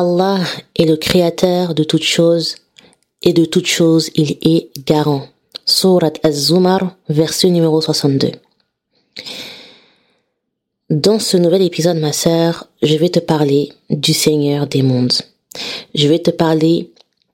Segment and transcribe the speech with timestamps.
[0.00, 0.38] Allah
[0.76, 2.54] est le créateur de toutes choses
[3.22, 5.26] et de toutes choses il est garant.
[5.66, 8.30] Surat Az-Zumar, verset numéro 62.
[10.88, 15.14] Dans ce nouvel épisode, ma sœur, je vais te parler du Seigneur des mondes.
[15.96, 16.92] Je vais te parler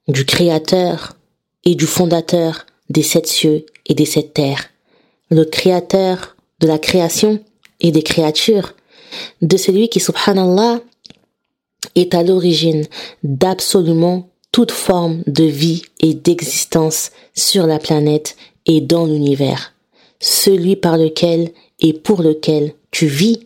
[0.09, 1.19] du Créateur
[1.67, 4.71] et du Fondateur des sept cieux et des sept terres.
[5.29, 7.41] Le Créateur de la création
[7.81, 8.73] et des créatures.
[9.43, 10.81] De celui qui, subhanallah,
[11.95, 12.85] est à l'origine
[13.23, 19.75] d'absolument toute forme de vie et d'existence sur la planète et dans l'univers.
[20.21, 23.41] Celui par lequel et pour lequel tu vis.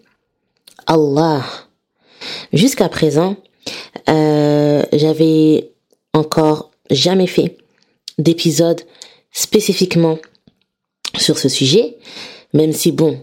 [0.87, 1.45] Allah.
[2.53, 3.37] Jusqu'à présent,
[4.09, 5.71] euh, j'avais
[6.15, 7.59] encore jamais fait
[8.19, 8.83] d'épisode
[9.33, 10.19] spécifiquement
[11.17, 11.97] sur ce sujet,
[12.53, 13.21] même si bon,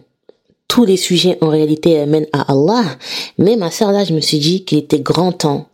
[0.76, 2.84] tous les sujets en réalité mènent à Allah.
[3.38, 5.70] Mais ma sœur là, je me suis dit qu'il était grand temps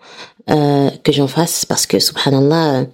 [0.51, 2.85] euh, que j'en fasse parce que subhanallah, euh,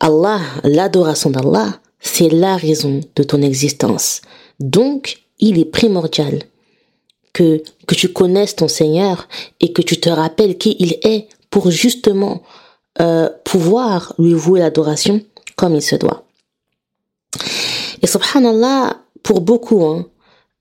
[0.00, 4.22] Allah, l'adoration d'Allah, c'est la raison de ton existence.
[4.58, 6.42] Donc, il est primordial
[7.32, 9.28] que, que tu connaisses ton Seigneur
[9.60, 12.42] et que tu te rappelles qui il est pour justement
[13.00, 15.20] euh, pouvoir lui vouer l'adoration
[15.54, 16.24] comme il se doit.
[18.02, 20.08] Et subhanallah, pour beaucoup, hein,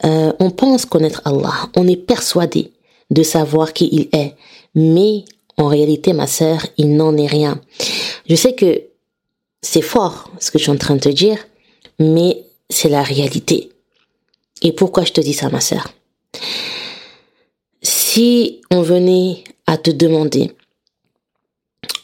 [0.05, 2.71] euh, on pense connaître Allah, on est persuadé
[3.09, 4.35] de savoir qui il est,
[4.75, 5.25] mais
[5.57, 7.59] en réalité, ma sœur, il n'en est rien.
[8.29, 8.83] Je sais que
[9.61, 11.39] c'est fort ce que je suis en train de te dire,
[11.99, 13.71] mais c'est la réalité.
[14.61, 15.87] Et pourquoi je te dis ça, ma sœur?
[17.81, 20.51] Si on venait à te demander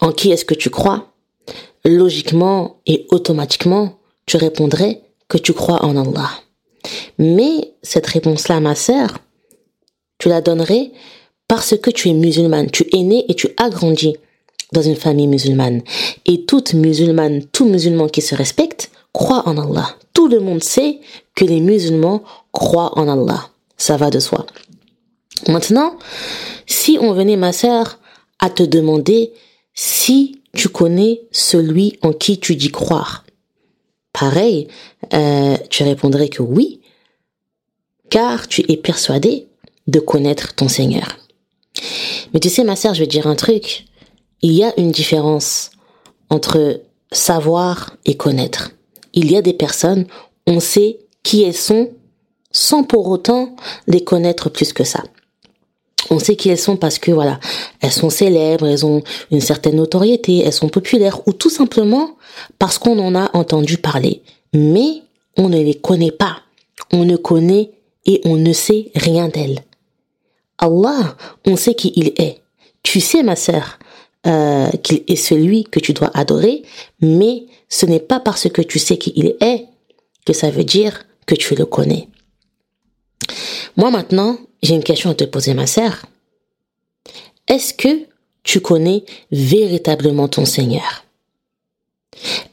[0.02, 1.13] en qui est-ce que tu crois,
[1.85, 6.30] logiquement et automatiquement, tu répondrais que tu crois en Allah.
[7.17, 9.19] Mais cette réponse-là, ma sœur,
[10.17, 10.91] tu la donnerais
[11.47, 12.71] parce que tu es musulmane.
[12.71, 14.15] Tu es né et tu as grandi
[14.71, 15.81] dans une famille musulmane.
[16.25, 19.95] Et toute musulmane, tout musulman qui se respecte, croit en Allah.
[20.13, 20.99] Tout le monde sait
[21.35, 23.49] que les musulmans croient en Allah.
[23.77, 24.45] Ça va de soi.
[25.47, 25.97] Maintenant,
[26.66, 27.99] si on venait, ma sœur,
[28.39, 29.33] à te demander
[29.73, 33.22] si tu connais celui en qui tu dis croire,
[34.13, 34.68] pareil,
[35.13, 36.81] euh, tu répondrais que oui,
[38.09, 39.47] car tu es persuadé
[39.88, 41.18] de connaître ton Seigneur.
[42.34, 43.85] Mais tu sais, ma sœur, je vais te dire un truc.
[44.41, 45.72] Il y a une différence
[46.29, 46.81] entre
[47.12, 48.72] savoir et connaître.
[49.13, 50.06] Il y a des personnes,
[50.47, 51.91] on sait qui elles sont
[52.52, 53.56] sans pour autant
[53.88, 55.03] les connaître plus que ça.
[56.09, 57.40] On sait qui elles sont parce que voilà,
[57.81, 62.18] elles sont célèbres, elles ont une certaine notoriété, elles sont populaires ou tout simplement
[62.59, 64.22] parce qu'on en a entendu parler.
[64.53, 65.03] Mais
[65.38, 66.38] on ne les connaît pas.
[66.91, 67.72] On ne connaît
[68.06, 69.59] et on ne sait rien d'elles.
[70.58, 71.16] Allah,
[71.46, 72.41] on sait qui il est.
[72.84, 73.80] Tu sais, ma sœur,
[74.28, 76.64] euh, qu'il est celui que tu dois adorer,
[77.02, 79.66] mais ce n'est pas parce que tu sais qui il est
[80.25, 82.08] que ça veut dire que tu le connais.
[83.75, 86.06] Moi maintenant, j'ai une question à te poser, ma sœur.
[87.47, 88.07] Est-ce que
[88.44, 91.06] tu connais véritablement ton Seigneur?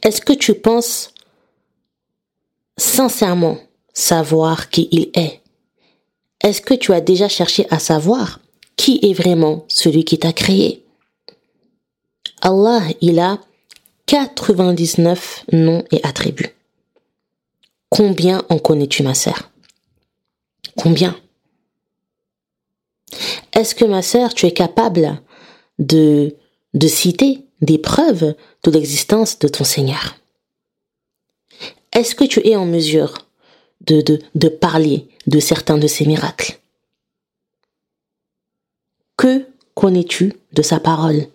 [0.03, 1.15] Est-ce que tu penses
[2.77, 3.59] sincèrement
[3.93, 5.41] savoir qui il est?
[6.43, 8.41] Est-ce que tu as déjà cherché à savoir
[8.77, 10.85] qui est vraiment celui qui t'a créé?
[12.41, 13.39] Allah, il a
[14.07, 16.57] 99 noms et attributs.
[17.89, 19.51] Combien en connais-tu, ma sœur?
[20.77, 21.17] Combien?
[23.53, 25.21] Est-ce que ma sœur, tu es capable
[25.79, 26.37] de,
[26.75, 28.35] de citer des preuves
[28.65, 30.17] de l'existence de ton Seigneur?
[31.93, 33.15] Est-ce que tu es en mesure
[33.83, 34.01] de,
[34.35, 36.59] de, parler de certains de ses miracles?
[39.17, 41.27] Que connais-tu de sa parole?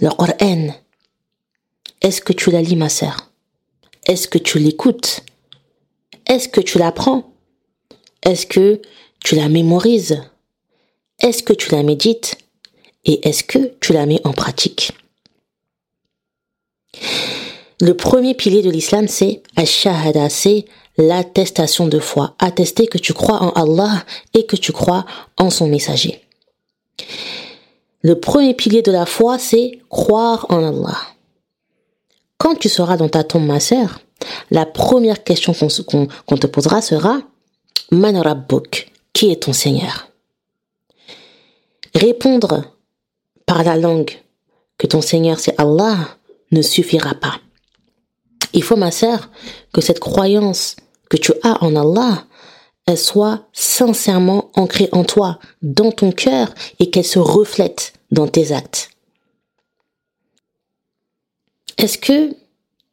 [0.00, 0.68] Le Coran.
[2.00, 3.30] Est-ce que tu la lis, ma sœur?
[4.06, 5.20] Est-ce que tu l'écoutes?
[6.26, 7.32] Est-ce que tu l'apprends?
[8.22, 8.80] Est-ce que
[9.24, 10.22] tu la mémorises?
[11.22, 12.36] Est-ce que tu la médites
[13.04, 14.92] et est-ce que tu la mets en pratique?
[17.80, 19.42] Le premier pilier de l'islam, c'est
[20.28, 20.64] c'est
[20.98, 22.34] l'attestation de foi.
[22.38, 24.04] Attester que tu crois en Allah
[24.34, 25.04] et que tu crois
[25.38, 26.20] en son messager.
[28.02, 30.98] Le premier pilier de la foi, c'est croire en Allah.
[32.38, 34.00] Quand tu seras dans ta tombe, ma sœur,
[34.50, 37.20] la première question qu'on te posera sera
[37.90, 40.11] Man Rabbuk, qui est ton Seigneur?
[41.94, 42.76] Répondre
[43.46, 44.18] par la langue
[44.78, 45.96] que ton Seigneur c'est Allah
[46.50, 47.40] ne suffira pas.
[48.52, 49.30] Il faut, ma sœur,
[49.72, 50.76] que cette croyance
[51.08, 52.26] que tu as en Allah,
[52.96, 58.90] soit sincèrement ancrée en toi, dans ton cœur, et qu'elle se reflète dans tes actes.
[61.78, 62.34] Est-ce que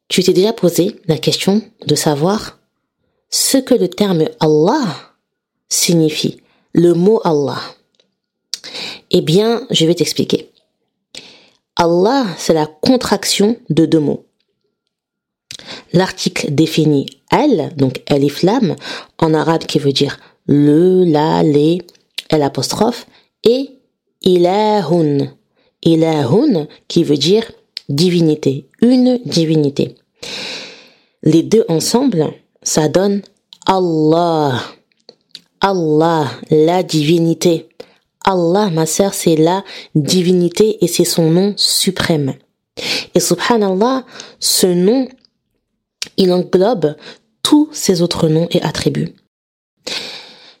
[0.08, 2.58] tu t'es déjà posé la question de savoir
[3.28, 4.96] ce que le terme Allah
[5.68, 6.40] signifie,
[6.72, 7.60] le mot Allah?
[9.10, 10.50] Eh bien, je vais t'expliquer.
[11.76, 14.26] Allah, c'est la contraction de deux mots.
[15.92, 18.76] L'article définit elle, donc elle est flamme,
[19.18, 21.82] en arabe qui veut dire le, la, les,
[22.28, 23.06] elle apostrophe,
[23.44, 23.70] et
[24.22, 25.32] ilahun,
[25.82, 27.50] ilahun qui veut dire
[27.88, 29.96] divinité, une divinité.
[31.22, 33.22] Les deux ensemble, ça donne
[33.66, 34.62] Allah.
[35.60, 37.68] Allah, la divinité.
[38.24, 39.64] Allah, ma sœur, c'est la
[39.94, 42.34] divinité et c'est son nom suprême.
[43.14, 44.04] Et subhanallah,
[44.38, 45.08] ce nom,
[46.16, 46.96] il englobe
[47.42, 49.14] tous ses autres noms et attributs.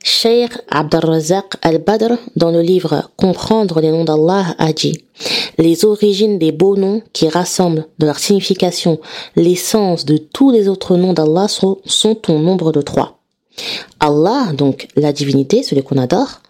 [0.02, 5.04] Sheikh Abdelrazak al-Badr, dans le livre Comprendre les noms d'Allah, a dit
[5.58, 8.98] Les origines des beaux noms qui rassemblent de leur signification
[9.36, 13.20] l'essence de tous les autres noms d'Allah sont, sont au nombre de trois.
[14.00, 16.40] Allah, donc la divinité, celui qu'on adore,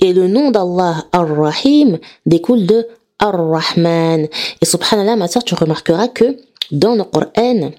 [0.00, 2.86] Et le nom d'Allah, Ar-Rahim, découle de
[3.18, 4.26] Ar-Rahman.
[4.60, 6.36] Et subhanallah, ma sœur, tu remarqueras que
[6.70, 7.72] dans le Coran,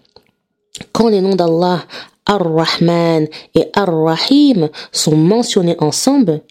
[0.91, 1.83] quand les noms d'Allah,
[2.25, 6.41] Ar-Rahman et Ar-Rahim sont mentionnés ensemble,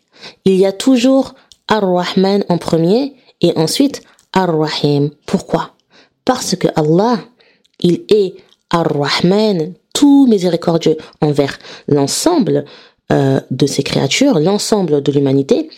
[0.45, 1.35] il y a toujours
[1.69, 5.11] Ar-Rahman en premier et ensuite Ar-Rahim.
[5.27, 5.71] Pourquoi?
[6.25, 7.19] Parce que Allah,
[7.81, 8.37] il est
[8.75, 12.65] Ar-Rahman, tout miséricordieux envers l'ensemble
[13.13, 15.71] euh, de ses créatures, l'ensemble de l'humanité,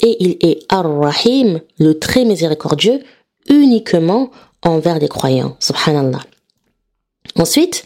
[0.00, 3.00] et il est Ar-Rahim, le très miséricordieux,
[3.48, 4.30] uniquement
[4.62, 5.56] envers les croyants.
[5.60, 6.20] Subhanallah.
[7.36, 7.84] Ensuite,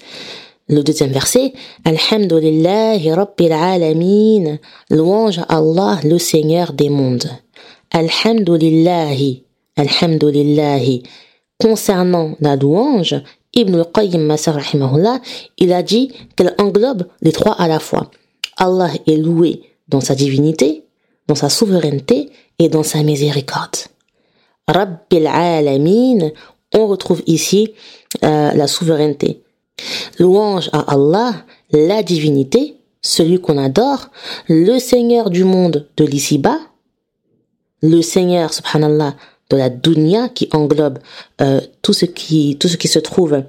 [0.69, 1.53] le deuxième verset,
[1.85, 4.59] Alhamdulillahi Rabbil Alamin,
[4.91, 7.31] louange à Allah, le Seigneur des mondes.
[7.93, 9.45] Alhamdulillahi,
[9.77, 11.05] Alhamdulillahi.
[11.59, 13.15] Concernant la louange,
[13.57, 14.37] Ibn al-Qayyim
[15.59, 18.11] il a dit qu'elle englobe les trois à la fois.
[18.59, 20.85] Allah est loué dans sa divinité,
[21.27, 23.77] dans sa souveraineté et dans sa miséricorde.
[24.69, 26.31] Rabbil Alamin,
[26.75, 27.73] on retrouve ici
[28.25, 29.43] euh, la souveraineté.
[30.19, 31.35] Louange à Allah,
[31.71, 34.09] la divinité, celui qu'on adore,
[34.49, 36.59] le Seigneur du monde de l'ici-bas,
[37.83, 39.15] le Seigneur, subhanallah,
[39.51, 40.99] de la dunya qui englobe
[41.41, 43.43] euh, tout ce qui tout ce qui se trouve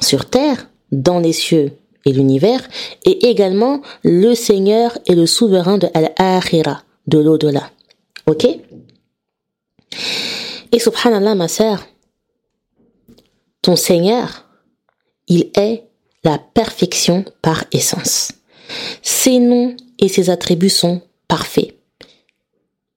[0.00, 1.72] sur terre, dans les cieux
[2.04, 2.66] et l'univers,
[3.04, 7.70] et également le Seigneur et le souverain de Al-Akhira, de l'au-delà.
[8.26, 8.46] Ok?
[10.72, 11.86] Et subhanallah, ma sœur,
[13.62, 14.46] ton Seigneur,
[15.28, 15.84] il est
[16.24, 18.32] la perfection par essence.
[19.02, 21.74] Ses noms et ses attributs sont parfaits.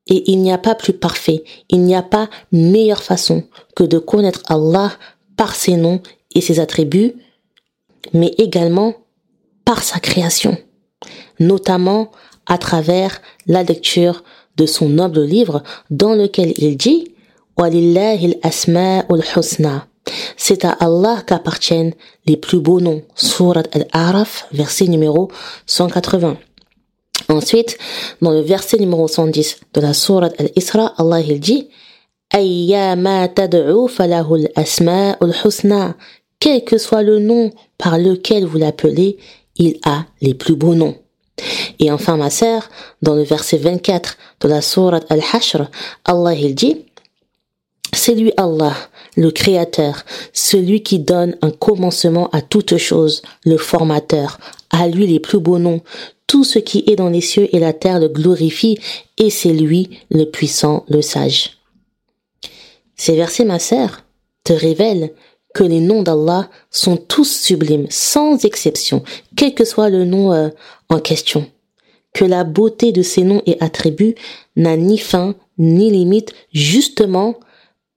[0.07, 3.43] Et il n'y a pas plus parfait, il n'y a pas meilleure façon
[3.75, 4.91] que de connaître Allah
[5.38, 6.01] par ses noms
[6.36, 7.13] et ses attributs,
[8.12, 8.95] mais également
[9.63, 10.57] par sa création,
[11.39, 12.12] notamment
[12.45, 14.24] à travers la lecture
[14.57, 17.13] de son noble livre dans lequel il dit
[20.38, 21.93] c'est à Allah qu'appartiennent
[22.25, 23.03] les plus beaux noms.
[23.15, 25.31] Surat Al-Araf, verset numéro
[25.65, 26.38] 180.
[27.29, 27.77] Ensuite,
[28.22, 31.70] dans le verset numéro 110 de la sourate Al-Isra, Allah il dit
[36.39, 39.17] Quel que soit le nom par lequel vous l'appelez,
[39.55, 40.96] il a les plus beaux noms.
[41.79, 42.70] Et enfin, ma sœur,
[43.01, 45.70] dans le verset 24 de la sourate Al-Hashr,
[46.05, 46.86] Allah il dit
[47.93, 48.75] C'est lui Allah,
[49.15, 50.03] le Créateur,
[50.34, 54.39] celui qui donne un commencement à toute chose, le formateur,
[54.74, 55.82] à lui les plus beaux noms,
[56.27, 58.77] tout ce qui est dans les cieux et la terre le glorifie,
[59.18, 61.60] et c'est lui le puissant, le sage.
[62.96, 64.03] Ces versets, ma sœur,
[64.44, 65.13] te révèlent
[65.53, 69.03] que les noms d'Allah sont tous sublimes, sans exception,
[69.36, 70.50] quel que soit le nom euh,
[70.89, 71.46] en question.
[72.13, 74.15] Que la beauté de ces noms et attributs
[74.56, 77.36] n'a ni fin ni limite, justement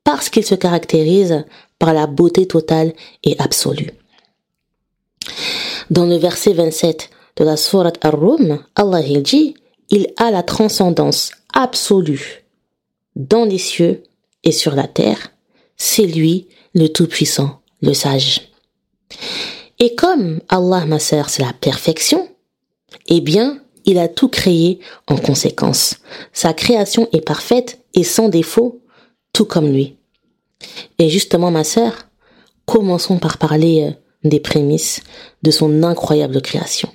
[0.04, 1.45] parce qu'ils se caractérisent
[1.78, 2.92] par la beauté totale
[3.25, 3.92] et absolue.
[5.90, 9.54] Dans le verset 27 de la sourate Ar-Rum, Allah dit,
[9.88, 12.44] il a la transcendance absolue
[13.14, 14.02] dans les cieux
[14.42, 15.32] et sur la terre.
[15.76, 18.50] C'est lui le Tout-Puissant, le Sage.
[19.78, 22.28] Et comme Allah, ma sœur, c'est la perfection,
[23.06, 25.96] eh bien, il a tout créé en conséquence.
[26.32, 28.80] Sa création est parfaite et sans défaut,
[29.32, 29.96] tout comme lui.
[30.98, 32.08] Et justement, ma sœur,
[32.64, 35.00] commençons par parler euh, des prémices
[35.42, 36.88] de son incroyable création.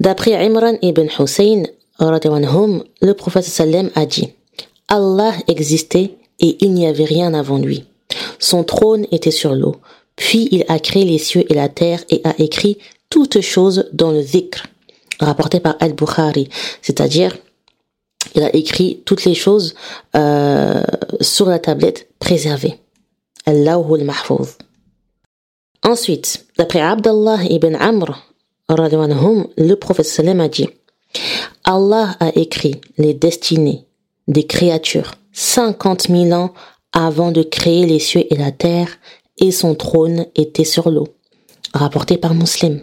[0.00, 1.64] D'après Imran ibn Hussein,
[1.98, 4.30] le prophète sallam a dit
[4.88, 7.84] Allah existait et il n'y avait rien avant lui.
[8.38, 9.76] Son trône était sur l'eau.
[10.16, 12.78] Puis il a créé les cieux et la terre et a écrit
[13.10, 14.66] toutes choses dans le dhikr,
[15.20, 16.48] rapporté par Al-Bukhari,
[16.82, 17.36] c'est-à-dire
[18.34, 19.74] il a écrit toutes les choses
[20.14, 20.82] euh,
[21.20, 22.78] sur la tablette préservée.
[23.46, 24.58] Allahul Mahfouz.
[25.86, 28.20] Ensuite, d'après Abdallah ibn Amr,
[28.68, 30.68] le prophète sallam a dit
[31.62, 33.84] Allah a écrit les destinées
[34.26, 36.52] des créatures cinquante mille ans
[36.92, 38.88] avant de créer les cieux et la terre,
[39.38, 41.08] et son trône était sur l'eau.
[41.72, 42.80] Rapporté par Muslim.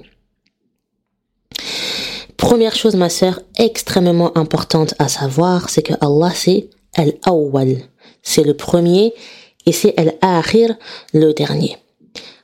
[2.37, 7.77] Première chose, ma sœur, extrêmement importante à savoir, c'est que Allah, c'est Al-Awwal.
[8.21, 9.13] C'est le premier,
[9.65, 10.77] et c'est Al-Akhir,
[11.13, 11.77] le dernier.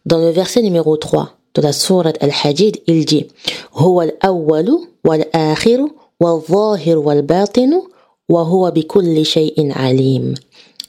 [0.09, 3.27] Dans le verset numéro 3 de la sourate Al-Hadid, il dit,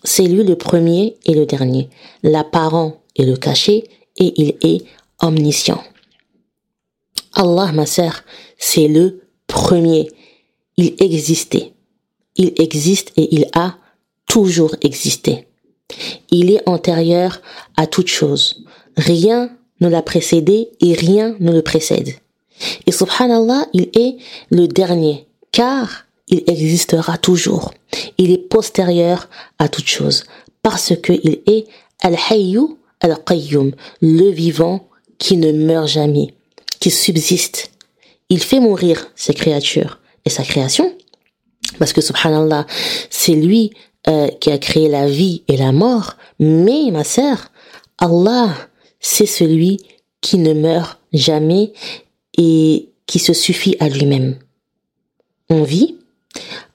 [0.05, 1.91] c'est lui le premier et le dernier,
[2.23, 4.85] l'apparent et le caché, et il est
[5.21, 5.85] omniscient.
[7.35, 8.23] Allah, ma sœur,
[8.57, 10.09] c'est le premier.
[10.79, 11.75] Il existait.
[12.37, 13.75] Il existe et il a
[14.27, 15.47] toujours existé.
[16.31, 17.43] Il est antérieur
[17.77, 18.65] à toute chose.
[18.97, 22.11] Rien ne l'a précédé et rien ne le précède.
[22.87, 24.17] Et subhanallah, il est
[24.51, 27.73] le dernier, car il existera toujours.
[28.19, 29.29] Il est postérieur
[29.59, 30.25] à toute chose
[30.63, 31.67] parce qu'il est
[32.01, 36.35] Al-Hayyu Al-Qayyum, le vivant qui ne meurt jamais,
[36.81, 37.71] qui subsiste.
[38.29, 40.95] Il fait mourir ses créatures et sa création
[41.79, 42.67] parce que subhanallah,
[43.09, 43.73] c'est lui
[44.09, 47.51] euh, qui a créé la vie et la mort, mais ma sœur,
[47.99, 48.55] Allah,
[49.01, 49.79] c'est celui
[50.21, 51.73] qui ne meurt jamais
[52.37, 54.39] et qui se suffit à lui-même.
[55.49, 55.97] On vit,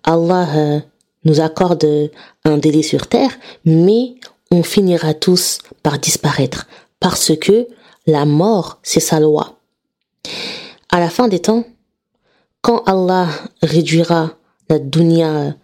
[0.04, 0.80] Allah euh,
[1.24, 2.12] nous accorde
[2.44, 3.32] un délai sur terre,
[3.64, 4.16] mais
[4.52, 6.68] on finira tous par disparaître
[7.00, 7.68] parce que
[8.08, 9.60] la mort, c'est sa loi.
[10.90, 11.66] À la fin des temps,
[12.62, 13.28] quand Allah
[13.62, 14.38] réduira
[14.70, 15.56] la dunya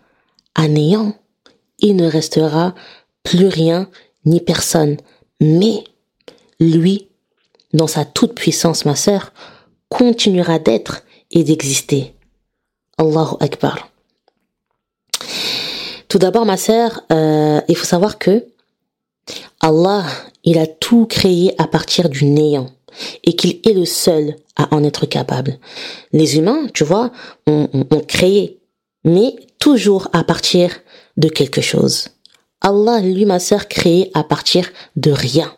[0.55, 1.15] à néant,
[1.79, 2.75] il ne restera
[3.23, 3.89] plus rien
[4.25, 4.97] ni personne.
[5.39, 5.83] Mais
[6.61, 7.09] lui,
[7.73, 9.33] dans sa toute puissance, ma sœur,
[9.89, 12.13] continuera d'être et d'exister.
[12.97, 13.89] Allahu Akbar.
[16.07, 18.45] Tout d'abord, ma sœur, euh, il faut savoir que
[19.59, 20.05] Allah,
[20.43, 22.69] il a tout créé à partir du néant
[23.23, 25.57] et qu'il est le seul à en être capable.
[26.11, 27.11] Les humains, tu vois,
[27.47, 28.59] ont, ont créé,
[29.03, 30.71] mais toujours à partir
[31.17, 32.09] de quelque chose.
[32.59, 35.51] Allah, lui, ma sœur, créé à partir de rien.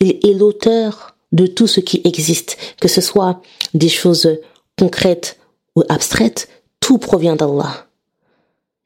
[0.00, 3.40] Il est l'auteur de tout ce qui existe, que ce soit
[3.74, 4.38] des choses
[4.78, 5.38] concrètes
[5.74, 6.48] ou abstraites,
[6.80, 7.86] tout provient d'Allah.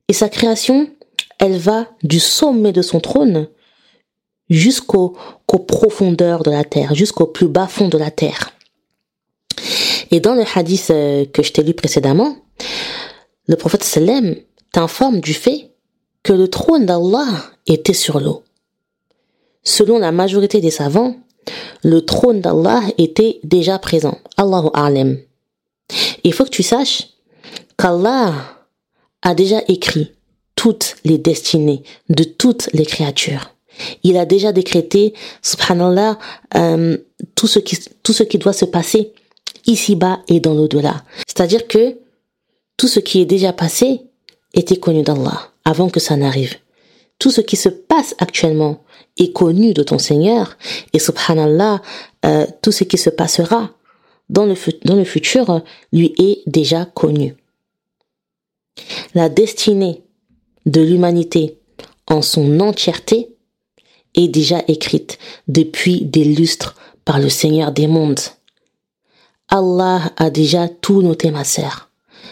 [0.08, 0.90] Et sa création,
[1.38, 3.48] elle va du sommet de son trône
[4.48, 8.50] jusqu'aux profondeurs de la terre, jusqu'au plus bas fond de la terre.
[10.10, 12.36] Et dans le hadith euh, que je t'ai lu précédemment,
[13.46, 14.34] le prophète sallam
[14.72, 15.70] t'informe du fait
[16.22, 17.28] que le trône d'Allah
[17.66, 18.42] était sur l'eau.
[19.62, 21.16] Selon la majorité des savants,
[21.82, 24.18] le trône d'Allah était déjà présent.
[24.36, 25.18] Allahu A'lam.
[26.24, 27.08] Il faut que tu saches
[27.76, 28.34] qu'Allah
[29.22, 30.12] a déjà écrit
[30.54, 33.54] toutes les destinées de toutes les créatures.
[34.02, 36.18] Il a déjà décrété, subhanallah,
[36.56, 36.98] euh,
[37.34, 39.12] tout ce qui tout ce qui doit se passer
[39.66, 41.02] ici-bas et dans l'au-delà.
[41.26, 41.96] C'est-à-dire que
[42.76, 44.02] tout ce qui est déjà passé
[44.54, 46.56] était connu d'Allah avant que ça n'arrive.
[47.18, 48.82] Tout ce qui se passe actuellement
[49.18, 50.56] est connu de ton Seigneur
[50.92, 51.82] et subhanallah,
[52.24, 53.70] euh, tout ce qui se passera
[54.28, 55.62] dans le, dans le futur
[55.92, 57.34] lui est déjà connu.
[59.14, 60.02] La destinée
[60.66, 61.58] de l'humanité
[62.06, 63.34] en son entièreté
[64.14, 68.20] est déjà écrite depuis des lustres par le Seigneur des mondes.
[69.48, 71.90] Allah a déjà tout noté, ma sœur.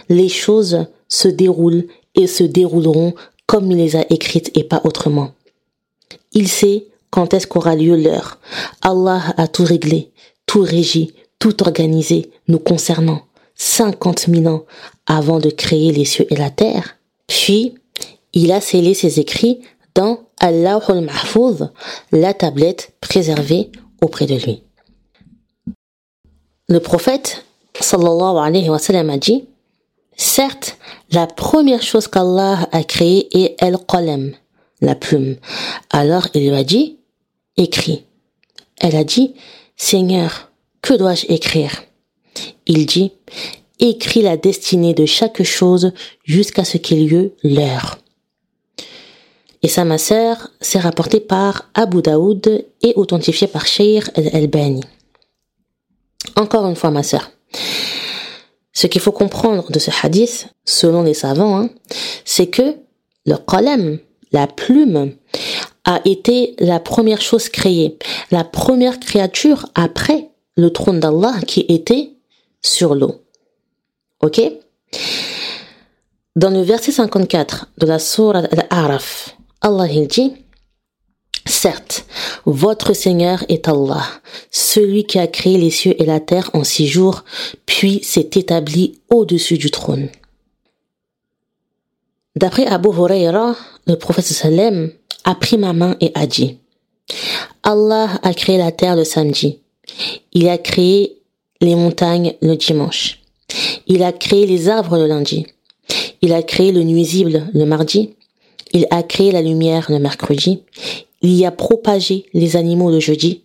[0.09, 3.15] Les choses se déroulent et se dérouleront
[3.47, 5.33] comme il les a écrites et pas autrement.
[6.33, 8.39] Il sait quand est-ce qu'aura lieu l'heure.
[8.83, 10.13] Allah a tout réglé,
[10.47, 13.23] tout régi, tout organisé nous concernant.
[13.55, 14.65] Cinquante mille ans
[15.07, 16.97] avant de créer les cieux et la terre.
[17.27, 17.75] Puis,
[18.33, 19.61] il a scellé ses écrits
[19.95, 21.71] dans Allahul Mahfouz,
[22.13, 24.63] la tablette préservée auprès de lui.
[26.69, 27.45] Le prophète,
[27.81, 29.47] sallallahu alayhi wa sallam, a dit,
[30.17, 30.79] certes,
[31.11, 34.35] la première chose qu'Allah a créée est El-Qalem,
[34.81, 35.37] la plume.
[35.91, 36.99] Alors il lui a dit,
[37.57, 38.05] écris.
[38.81, 39.35] Elle a dit,
[39.77, 40.51] Seigneur,
[40.83, 41.83] que dois-je écrire?
[42.67, 43.13] Il dit,
[43.81, 45.93] écris la destinée de chaque chose
[46.25, 47.99] jusqu'à ce qu'il y ait l'heure.
[49.63, 54.83] Et ça, ma sœur, c'est rapporté par Abu Daoud et authentifié par Sheikh al-Albani.
[56.37, 57.31] Encore une fois, ma sœur.
[58.73, 61.71] Ce qu'il faut comprendre de ce hadith, selon les savants, hein,
[62.25, 62.77] c'est que
[63.27, 63.99] le qalam,
[64.33, 65.13] la plume,
[65.85, 67.97] a été la première chose créée,
[68.31, 72.11] la première créature après le trône d'Allah qui était
[72.61, 73.23] sur l'eau.
[74.21, 74.41] Ok?
[76.37, 80.35] Dans le verset 54 de la sourate Al-Araf, Allah il dit
[81.47, 82.05] Certes,
[82.45, 84.05] votre Seigneur est Allah,
[84.51, 87.25] celui qui a créé les cieux et la terre en six jours,
[87.65, 90.11] puis s'est établi au-dessus du trône.
[92.39, 93.57] D'après Abu Huraira,
[93.89, 94.93] le prophète sallam
[95.25, 96.59] a pris ma main et a dit
[97.65, 99.59] Allah a créé la terre le samedi.
[100.33, 101.21] Il a créé
[101.61, 103.19] les montagnes le dimanche.
[103.89, 105.47] Il a créé les arbres le lundi.
[106.23, 108.15] Il a créé le nuisible le mardi.
[108.73, 110.63] Il a créé la lumière le mercredi.
[111.23, 113.43] Il y a propagé les animaux le jeudi.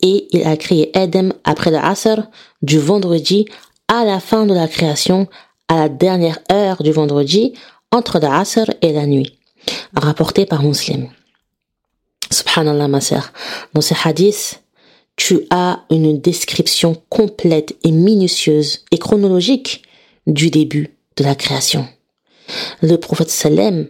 [0.00, 2.22] Et il a créé Edem après le Asr
[2.62, 3.44] du vendredi
[3.86, 5.26] à la fin de la création,
[5.68, 7.52] à la dernière heure du vendredi,
[7.90, 9.38] entre le Asr et la nuit.
[9.94, 11.08] Rapporté par Muslim.
[12.30, 13.32] Subhanallah, ma sœur.
[13.74, 14.62] Dans ce hadith,
[15.16, 19.82] tu as une description complète et minutieuse et chronologique
[20.26, 21.86] du début de la création.
[22.80, 23.88] Le prophète Salem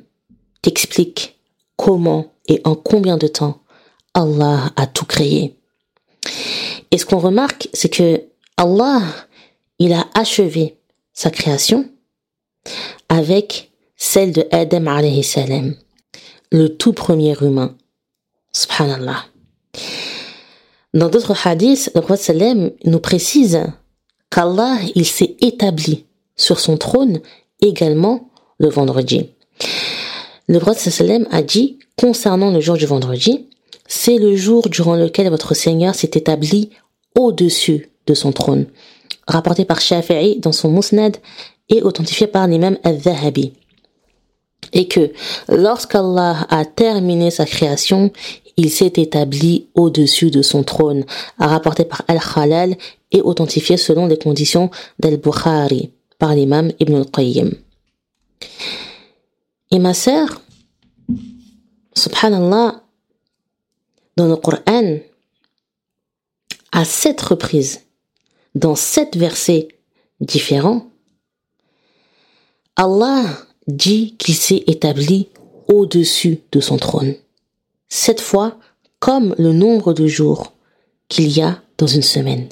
[0.62, 1.38] t'explique
[1.76, 3.62] comment et en combien de temps
[4.14, 5.56] Allah a tout créé.
[6.90, 8.24] Et ce qu'on remarque, c'est que
[8.56, 9.02] Allah,
[9.78, 10.76] il a achevé
[11.12, 11.88] sa création
[13.08, 13.69] avec
[14.00, 15.76] celle de Adam alayhi salam,
[16.50, 17.76] le tout premier humain.
[18.50, 19.26] Subhanallah.
[20.94, 23.62] Dans d'autres hadiths, le prophète sallam nous précise
[24.30, 27.20] qu'Allah, il s'est établi sur son trône
[27.60, 29.28] également le vendredi.
[30.48, 33.48] Le prophète sallam a dit concernant le jour du vendredi,
[33.86, 36.70] c'est le jour durant lequel votre Seigneur s'est établi
[37.14, 38.66] au-dessus de son trône.
[39.28, 41.18] Rapporté par Shafi'i dans son Musnad
[41.68, 43.52] et authentifié par l'imam al-Zahabi.
[44.72, 45.12] Et que
[45.48, 48.12] lorsqu'Allah a terminé sa création,
[48.56, 51.04] il s'est établi au-dessus de son trône,
[51.38, 52.76] rapporté par Al-Khalal
[53.10, 57.52] et authentifié selon les conditions d'Al-Bukhari par l'imam Ibn al-Qayyim.
[59.72, 60.42] Et ma sœur,
[61.94, 62.82] subhanallah,
[64.16, 64.98] dans le Coran,
[66.72, 67.80] à sept reprises,
[68.54, 69.68] dans sept versets
[70.20, 70.86] différents,
[72.76, 73.24] Allah
[73.70, 75.28] dit qu'il s'est établi
[75.68, 77.14] au-dessus de son trône
[77.90, 78.56] cette fois
[79.00, 80.54] comme le nombre de jours
[81.08, 82.48] qu'il y a dans une semaine.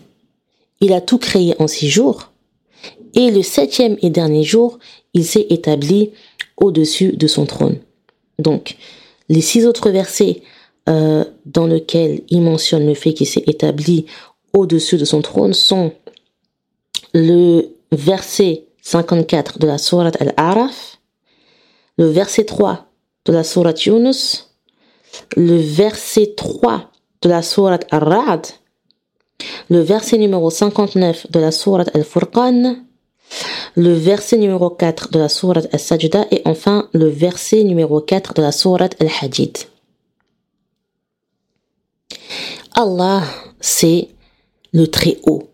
[0.81, 2.33] Il a tout créé en six jours,
[3.15, 4.79] et le septième et dernier jour,
[5.15, 6.11] il s'est établi
[6.57, 7.79] au-dessus de son trône.
[8.39, 8.77] Donc,
[9.29, 10.43] les six autres versets
[10.89, 14.07] euh, dans lesquels il mentionne le fait qu'il s'est établi
[14.53, 15.93] au-dessus de son trône sont
[17.15, 20.98] le verset 54 de la sourate Al-Araf,
[21.99, 22.87] le verset 3
[23.27, 24.55] de la sourate Yunus,
[25.37, 26.91] le verset 3
[27.23, 28.47] de la sourate Ar-Ra'd,
[29.69, 32.77] le verset numéro 59 de la sourate Al-Furqan
[33.75, 38.43] le verset numéro 4 de la sourate Al-Sajda et enfin le verset numéro 4 de
[38.43, 39.57] la sourate Al-Hadid.
[42.75, 43.23] Allah,
[43.61, 44.09] c'est
[44.73, 45.51] le Très-Haut.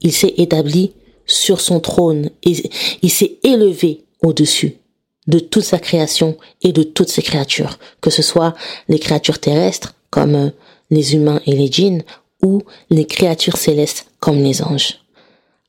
[0.00, 0.92] Il s'est établi
[1.26, 2.70] sur son trône et
[3.02, 4.78] il s'est élevé au-dessus
[5.26, 8.54] de toute sa création et de toutes ses créatures, que ce soit
[8.88, 10.52] les créatures terrestres comme
[10.90, 12.02] les humains et les djinns
[12.42, 15.00] ou les créatures célestes comme les anges.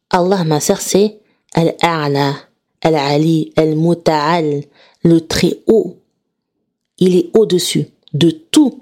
[0.10, 1.18] Allah, ma sœur, c'est
[1.54, 2.36] Al-A'la,
[2.82, 4.64] Al-Ali, Al-Muta'al,
[5.04, 5.98] le très haut.
[7.00, 8.82] Il est au-dessus de tout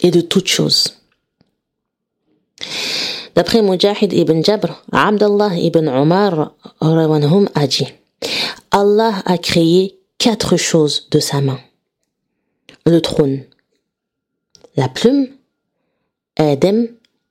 [0.00, 0.94] et de toutes choses.
[3.34, 7.86] D'après Mujahid ibn Jabr, Abdallah ibn Omar a dit
[8.70, 11.60] Allah a créé quatre choses de sa main.
[12.86, 13.44] Le trône,
[14.76, 15.28] la plume,
[16.36, 16.84] Adam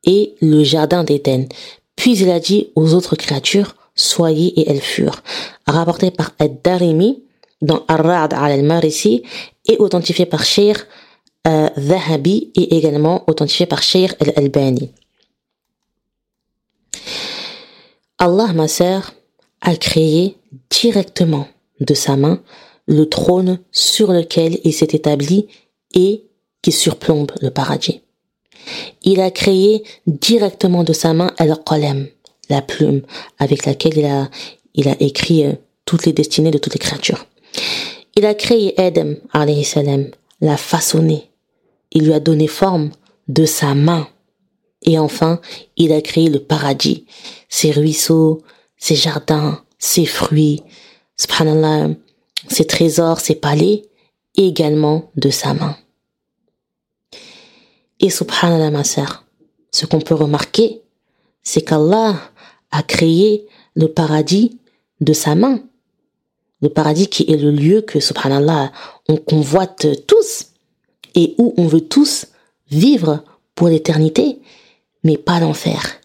[0.04, 1.48] et le jardin d'Éden.
[1.96, 5.24] Puis il a dit aux autres créatures, soyez et elles furent.
[5.66, 7.24] Rapporté par Ad-Darimi
[7.62, 9.24] dans Ar-Ra'd al-Marisi
[9.66, 10.78] et authentifié par Sheikh
[11.48, 14.92] euh, Zahabi et également authentifié par Sheikh al-Albani.
[18.20, 19.14] Allah, ma sœur,
[19.62, 20.38] a créé
[20.70, 21.48] directement
[21.80, 22.42] de sa main
[22.88, 25.48] le trône sur lequel il s'est établi
[25.94, 26.24] et
[26.62, 28.02] qui surplombe le paradis.
[29.04, 32.08] Il a créé directement de sa main al-qalam,
[32.50, 33.02] la plume
[33.40, 34.30] avec laquelle il a,
[34.74, 35.54] il a écrit euh,
[35.86, 37.26] toutes les destinées de toutes les créatures.
[38.16, 40.10] Il a créé Adam, alayhi salam,
[40.42, 41.30] l'a façonné.
[41.92, 42.92] Il lui a donné forme
[43.28, 44.08] de sa main.
[44.84, 45.40] Et enfin,
[45.76, 47.06] il a créé le paradis,
[47.50, 48.42] ses ruisseaux,
[48.78, 50.64] ses jardins, ses fruits,
[51.16, 51.90] subhanallah,
[52.48, 53.84] ses trésors, ses palais,
[54.36, 55.76] également de sa main.
[58.00, 59.26] Et subhanallah, ma sœur,
[59.72, 60.82] ce qu'on peut remarquer,
[61.44, 62.16] c'est qu'Allah
[62.72, 64.60] a créé le paradis
[65.02, 65.62] de sa main.
[66.62, 68.72] Le paradis qui est le lieu que, subhanallah,
[69.08, 70.48] on convoite tous
[71.16, 72.28] et où on veut tous
[72.70, 73.24] vivre
[73.56, 74.40] pour l'éternité,
[75.04, 76.00] mais pas l'enfer.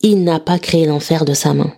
[0.00, 1.72] Il n'a pas créé l'enfer de sa main.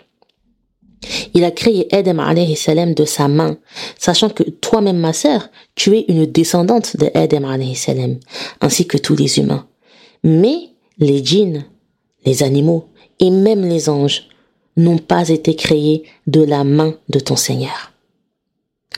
[1.34, 3.58] Il a créé Adam alayhi salam de sa main,
[3.98, 8.18] sachant que toi-même, ma sœur, tu es une descendante de Adam alayhi salam,
[8.60, 9.66] ainsi que tous les humains.
[10.22, 11.64] Mais les djinns,
[12.24, 12.88] les animaux
[13.18, 14.28] et même les anges
[14.76, 17.92] n'ont pas été créés de la main de ton Seigneur.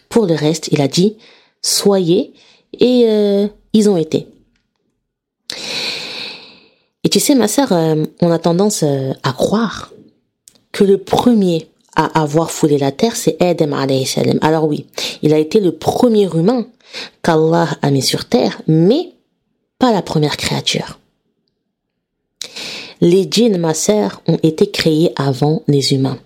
[0.09, 1.17] Pour le reste, il a dit,
[1.63, 2.33] soyez,
[2.79, 4.27] et euh, ils ont été.
[7.03, 9.93] Et tu sais, ma sœur, euh, on a tendance euh, à croire
[10.73, 14.39] que le premier à avoir foulé la terre, c'est Adam alayhi salam.
[14.43, 14.87] Alors oui,
[15.23, 16.67] il a été le premier humain
[17.23, 19.13] qu'Allah a mis sur terre, mais
[19.79, 20.99] pas la première créature.
[23.01, 26.19] Les djinns, ma sœur, ont été créés avant les humains.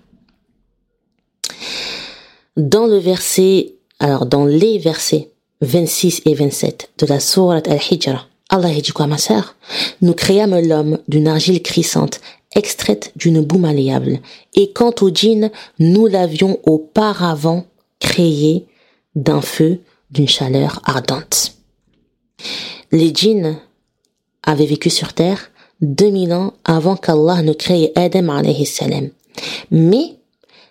[2.56, 8.70] Dans le verset, alors dans les versets 26 et 27 de la sourate Al-Hijra, Allah
[8.70, 9.56] dit quoi, ma sœur?
[10.00, 12.20] Nous créâmes l'homme d'une argile crissante
[12.58, 14.20] extraite d'une boue malléable.
[14.54, 17.64] Et quant au djinn, nous l'avions auparavant
[18.00, 18.66] créé
[19.14, 21.54] d'un feu d'une chaleur ardente.
[22.92, 23.56] Les djinns
[24.42, 29.10] avaient vécu sur terre 2000 ans avant qu'Allah ne crée Adam alayhi salam.
[29.70, 30.16] Mais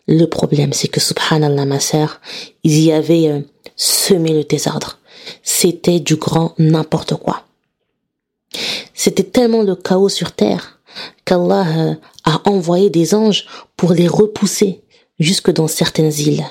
[0.07, 2.19] le problème, c'est que subhanallah, ma sœur,
[2.63, 3.41] ils y avaient euh,
[3.75, 4.99] semé le désordre.
[5.43, 7.43] C'était du grand n'importe quoi.
[8.93, 10.76] C'était tellement le chaos sur terre
[11.25, 14.81] qu'Allah euh, a envoyé des anges pour les repousser
[15.19, 16.45] jusque dans certaines îles.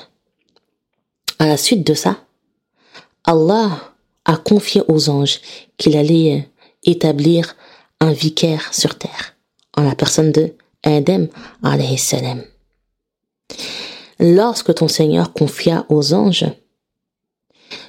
[1.39, 2.17] À la suite de ça,
[3.23, 3.93] Allah
[4.25, 5.39] a confié aux anges
[5.77, 6.41] qu'il allait euh,
[6.83, 7.55] établir
[7.99, 9.35] un vicaire sur terre,
[9.75, 11.27] en la personne de Adam
[11.63, 12.43] alayhi salam.
[14.19, 16.45] Lorsque ton Seigneur confia aux anges,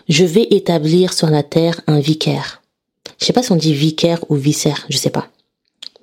[0.09, 2.63] je vais établir sur la terre un vicaire.
[3.19, 5.29] Je sais pas si on dit vicaire ou vicaire, je sais pas.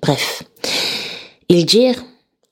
[0.02, 0.44] Bref.
[1.50, 2.04] Ils dirent,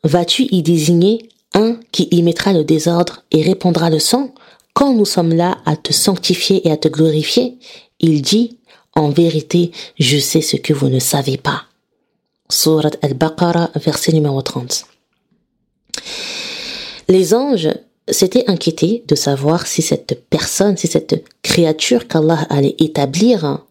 [0.04, 4.34] vas-tu y désigner un qui y mettra le désordre et répandra le sang?
[4.74, 7.58] Quand nous sommes là à te sanctifier et à te glorifier?
[8.00, 8.58] Il dit,
[8.96, 11.64] en vérité, je sais ce que vous ne savez pas.
[12.50, 14.86] Surat al-Baqarah, verset numéro 30.
[17.08, 17.70] Les anges
[18.10, 23.64] s'étaient inquiétés de savoir si cette personne, si cette créature qu'Allah allait établir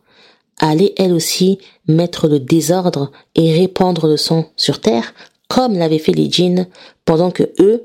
[0.62, 5.12] allait elle aussi mettre le désordre et répandre le sang sur terre,
[5.48, 6.66] comme l'avaient fait les djinns,
[7.04, 7.84] pendant que eux,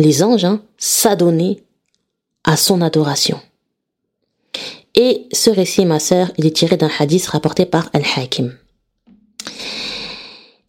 [0.00, 1.62] les anges, hein, s'adonnaient
[2.42, 3.38] à son adoration.
[4.94, 8.56] Et ce récit, ma sœur, il est tiré d'un hadith rapporté par Al-Hakim.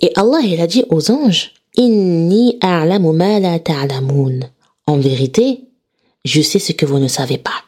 [0.02, 4.42] Et Allah, il a dit aux anges Inni a'lamu ma la ta'lamun.
[4.86, 5.62] En vérité,
[6.26, 7.64] je sais ce que vous ne savez pas.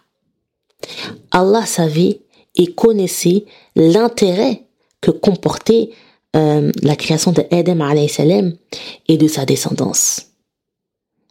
[1.31, 2.19] Allah savait
[2.55, 4.63] et connaissait l'intérêt
[5.01, 5.89] que comportait
[6.35, 8.55] euh, la création de Adam salam
[9.07, 10.27] et de sa descendance.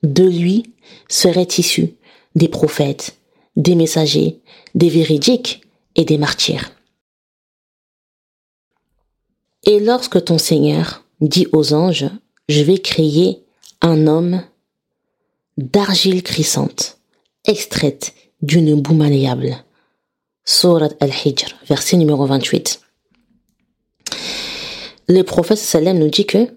[0.02, 0.72] De lui
[1.08, 1.94] seraient issus
[2.34, 3.16] des prophètes,
[3.56, 4.40] des messagers,
[4.74, 5.62] des véridiques
[5.96, 6.72] et des martyrs.
[9.64, 12.10] Et lorsque ton Seigneur dit aux anges,
[12.48, 13.44] je vais créer
[13.80, 14.42] un homme
[15.56, 16.98] d'argile crissante,
[17.44, 19.64] extraite d'une boue malléable.
[20.44, 22.80] Surat al-Hijr, verset numéro 28.
[25.08, 26.48] Le prophète sallam nous dit que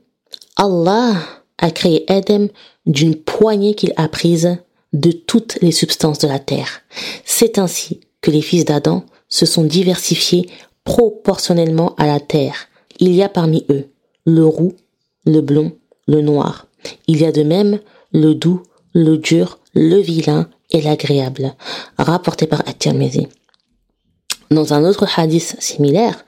[0.55, 1.13] Allah
[1.57, 2.47] a créé Adam
[2.85, 4.57] d'une poignée qu'il a prise
[4.93, 6.81] de toutes les substances de la terre.
[7.25, 10.49] C'est ainsi que les fils d'Adam se sont diversifiés
[10.83, 12.67] proportionnellement à la terre.
[12.99, 13.89] Il y a parmi eux
[14.25, 14.73] le roux,
[15.25, 15.73] le blond,
[16.07, 16.67] le noir.
[17.07, 17.79] Il y a de même
[18.11, 21.53] le doux, le dur, le vilain et l'agréable,
[21.97, 23.27] rapporté par At-Tirmidhi.
[24.51, 26.25] Dans un autre hadith similaire,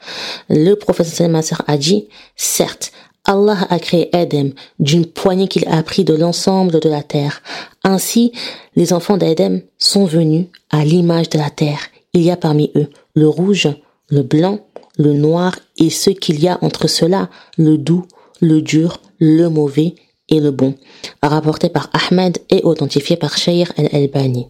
[0.49, 2.91] le prophète Masser a dit, certes,
[3.25, 4.49] Allah a créé Adam
[4.79, 7.43] d'une poignée qu'il a pris de l'ensemble de la terre.
[7.83, 8.31] Ainsi,
[8.75, 11.79] les enfants d'Adam sont venus à l'image de la terre.
[12.13, 13.67] Il y a parmi eux le rouge,
[14.09, 14.59] le blanc,
[14.97, 18.05] le noir et ce qu'il y a entre cela, le doux,
[18.39, 19.95] le dur, le mauvais
[20.29, 20.75] et le bon,
[21.21, 24.47] rapporté par Ahmed et authentifié par Shaykh al-Albani.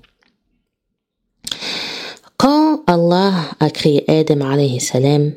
[2.89, 5.33] Allah a créé Adam alayhi salam,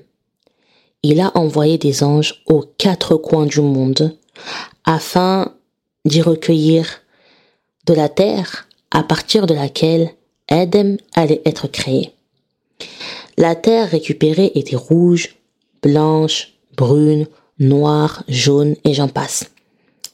[1.02, 4.16] il a envoyé des anges aux quatre coins du monde
[4.84, 5.52] afin
[6.04, 6.86] d'y recueillir
[7.86, 10.10] de la terre à partir de laquelle
[10.48, 12.12] Adam allait être créé.
[13.36, 15.34] La terre récupérée était rouge,
[15.82, 17.26] blanche, brune,
[17.58, 19.50] noire, jaune et j'en passe.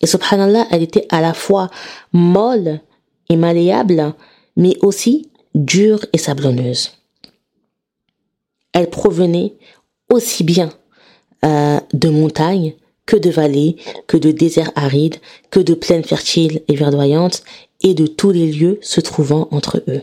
[0.00, 1.68] Et subhanallah, elle était à la fois
[2.14, 2.80] molle
[3.28, 4.14] et malléable,
[4.56, 6.95] mais aussi dure et sablonneuse.
[8.76, 9.54] Elle provenait
[10.12, 10.70] aussi bien
[11.46, 12.74] euh, de montagnes
[13.06, 15.16] que de vallées, que de déserts arides,
[15.50, 17.42] que de plaines fertiles et verdoyantes,
[17.82, 20.02] et de tous les lieux se trouvant entre eux.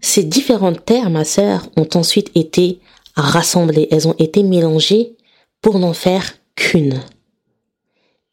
[0.00, 2.80] Ces différentes terres, ma sœur, ont ensuite été
[3.16, 5.14] rassemblées, elles ont été mélangées
[5.60, 7.02] pour n'en faire qu'une.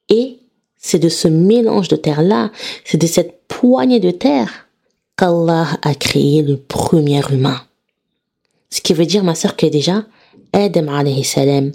[0.08, 0.40] Et
[0.78, 2.52] c'est de ce mélange de terre-là,
[2.86, 4.70] c'est de cette poignée de terre
[5.18, 7.60] qu'Allah a créé le premier humain.
[8.72, 10.06] Ce qui veut dire, ma sœur, que déjà,
[10.54, 11.72] Adam alayhi salam,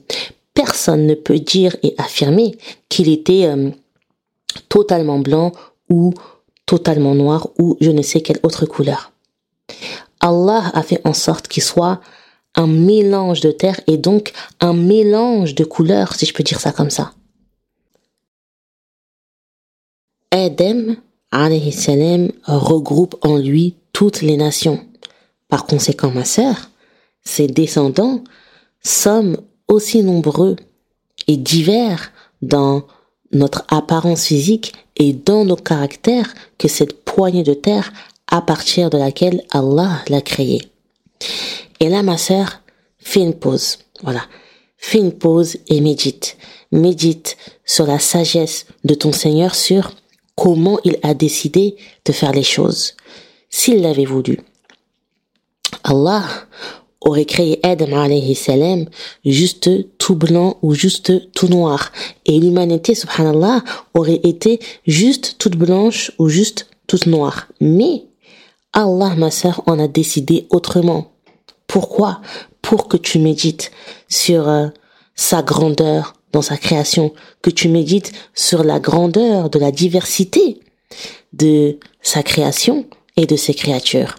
[0.55, 2.57] personne ne peut dire et affirmer
[2.89, 3.71] qu'il était euh,
[4.69, 5.53] totalement blanc
[5.91, 6.15] ou
[6.65, 9.13] totalement noir ou je ne sais quelle autre couleur.
[10.21, 12.01] Allah a fait en sorte qu'il soit
[12.55, 16.73] un mélange de terre et donc un mélange de couleurs, si je peux dire ça
[16.73, 17.13] comme ça.
[20.31, 20.97] Adam,
[21.31, 24.81] alayhi salam, regroupe en lui toutes les nations.
[25.49, 26.71] Par conséquent, ma sœur,
[27.27, 28.23] ses descendants
[28.83, 29.37] sommes
[29.69, 30.57] aussi nombreux
[31.27, 32.85] et divers dans
[33.33, 37.93] notre apparence physique et dans nos caractères que cette poignée de terre
[38.29, 40.63] à partir de laquelle Allah l'a créé.
[41.81, 42.63] Et là, ma sœur,
[42.99, 43.79] fais une pause.
[44.03, 44.23] Voilà.
[44.79, 46.37] Fais une pause et médite.
[46.71, 49.93] Médite sur la sagesse de ton Seigneur, sur
[50.37, 52.95] comment il a décidé de faire les choses.
[53.51, 54.41] S'il l'avait voulu.
[55.83, 56.25] Allah
[57.07, 58.87] aurait créé Adam alayhi salam
[59.25, 61.93] juste tout blanc ou juste tout noir.
[62.27, 63.63] Et l'humanité, subhanallah,
[63.95, 67.47] aurait été juste toute blanche ou juste toute noire.
[67.61, 68.05] Mais
[68.73, 71.13] Allah, ma sœur, en a décidé autrement.
[71.67, 72.21] Pourquoi?
[72.61, 73.71] Pour que tu médites
[74.09, 74.67] sur euh,
[75.15, 80.61] sa grandeur dans sa création, que tu médites sur la grandeur de la diversité
[81.33, 84.17] de sa création et de ses créatures.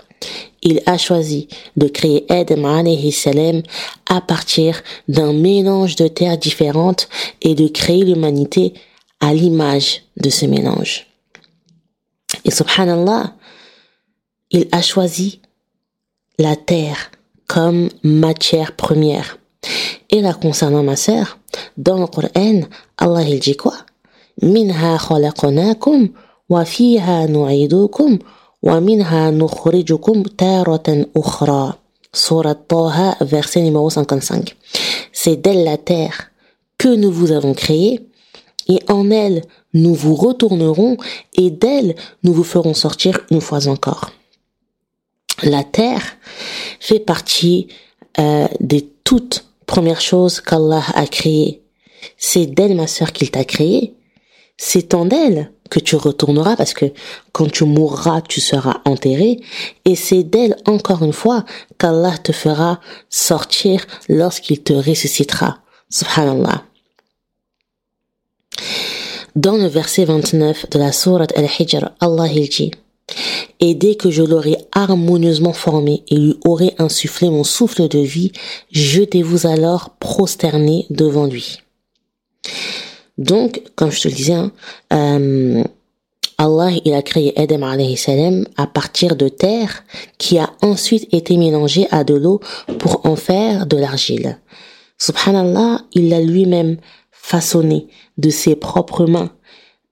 [0.64, 3.62] Il a choisi de créer Adam alayhi salam
[4.08, 7.08] à partir d'un mélange de terres différentes
[7.42, 8.74] et de créer l'humanité
[9.20, 11.08] à l'image de ce mélange.
[12.46, 13.34] Et subhanallah,
[14.52, 15.42] il a choisi
[16.40, 17.12] la terre
[17.48, 19.38] comme matière première.
[20.10, 21.40] Et là, concernant ma sœur,
[21.78, 22.62] dans le Coran,
[22.98, 23.74] Allah il dit quoi?
[28.64, 31.78] Minha nukhrijukum taratan ukhra.
[32.14, 34.56] Surat Taha, verset numéro 55.
[35.12, 36.32] C'est d'elle la terre
[36.78, 38.08] que nous vous avons créée
[38.68, 39.44] et en elle
[39.74, 40.98] nous vous retournerons
[41.34, 44.12] et d'elle nous vous ferons sortir une fois encore
[45.44, 46.18] la terre
[46.80, 47.68] fait partie
[48.20, 51.62] euh, des toutes premières choses qu'Allah a créées.
[52.18, 53.94] c'est d'elle, ma sœur, qu'il t'a créé.
[54.58, 56.86] C'est en elle que tu retourneras parce que
[57.32, 59.40] quand tu mourras, tu seras enterré.
[59.86, 61.46] Et c'est d'elle, encore une fois,
[61.78, 65.60] qu'Allah te fera sortir lorsqu'il te ressuscitera.
[65.90, 66.64] Subhanallah.
[69.36, 72.72] Dans le verset 29 de la sourate Al-Hijr, Allah dit
[73.60, 78.32] Et dès que je l'aurai harmonieusement formé et lui aurai insufflé mon souffle de vie,
[78.72, 81.60] jetez-vous alors prosterné devant lui.
[83.18, 84.52] Donc, comme je te le disais, hein,
[84.94, 85.64] euh,
[86.38, 89.84] Allah il a créé Adam alayhi salam à partir de terre
[90.20, 92.42] qui a ensuite été mélangée à de l'eau
[92.78, 94.40] pour en faire de l'argile.
[95.00, 96.78] Subhanallah, il l'a lui-même
[97.12, 99.32] façonné de ses propres mains.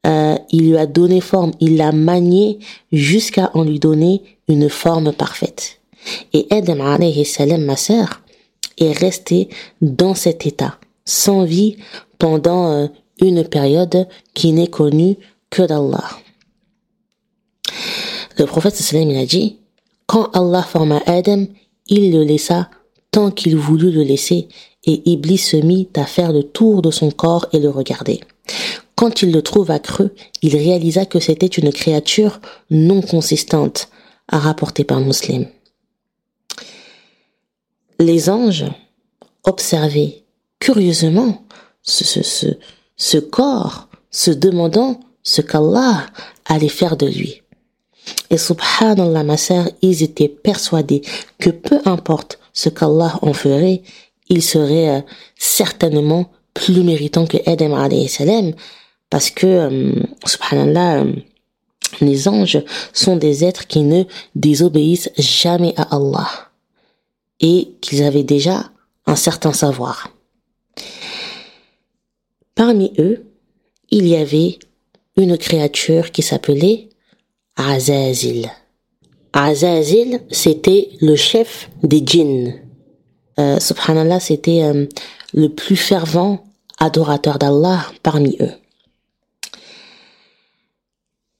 [0.06, 2.60] Euh, il lui a donné forme, il l'a manié
[2.92, 5.80] jusqu'à en lui donner une forme parfaite.
[6.34, 8.22] Et Adam alayhi salam, ma sœur,
[8.78, 9.50] est resté
[9.82, 11.78] dans cet état, sans vie,
[12.20, 12.88] pendant euh,
[13.22, 15.18] une période qui n'est connue
[15.50, 16.10] que d'Allah.
[18.38, 19.58] Le prophète sallam a dit,
[20.08, 21.46] quand Allah forma Adam,
[21.88, 22.70] il le laissa
[23.12, 24.48] tant qu'il voulut le laisser,
[24.84, 28.20] et Iblis se mit à faire le tour de son corps et le regarder.
[28.96, 33.90] Quand il le trouva creux, il réalisa que c'était une créature non consistante,
[34.28, 35.48] à rapporter par Muslim.
[38.00, 38.66] Les anges
[39.44, 40.24] observaient
[40.60, 41.46] curieusement
[41.84, 42.48] ce,
[42.98, 46.06] ce corps, se demandant ce qu'Allah
[46.46, 47.42] allait faire de lui.
[48.30, 51.02] Et subhanallah, ma sœur, ils étaient persuadés
[51.40, 53.82] que peu importe ce qu'Allah en ferait,
[54.30, 55.02] il serait euh,
[55.38, 58.54] certainement plus méritant que Adam alayhi salam,
[59.10, 59.94] parce que, euh,
[60.26, 61.14] subhanallah, euh,
[62.02, 64.04] les anges sont des êtres qui ne
[64.36, 66.28] désobéissent jamais à Allah
[67.40, 68.72] et qu'ils avaient déjà
[69.06, 70.10] un certain savoir.
[72.56, 73.26] Parmi eux,
[73.90, 74.58] il y avait
[75.18, 76.90] une créature qui s'appelait
[77.58, 78.50] Azazil.
[79.34, 82.54] Azazil, c'était le chef des djinns.
[83.38, 84.86] Euh, subhanallah, c'était euh,
[85.34, 86.46] le plus fervent
[86.80, 88.52] adorateur d'Allah parmi eux.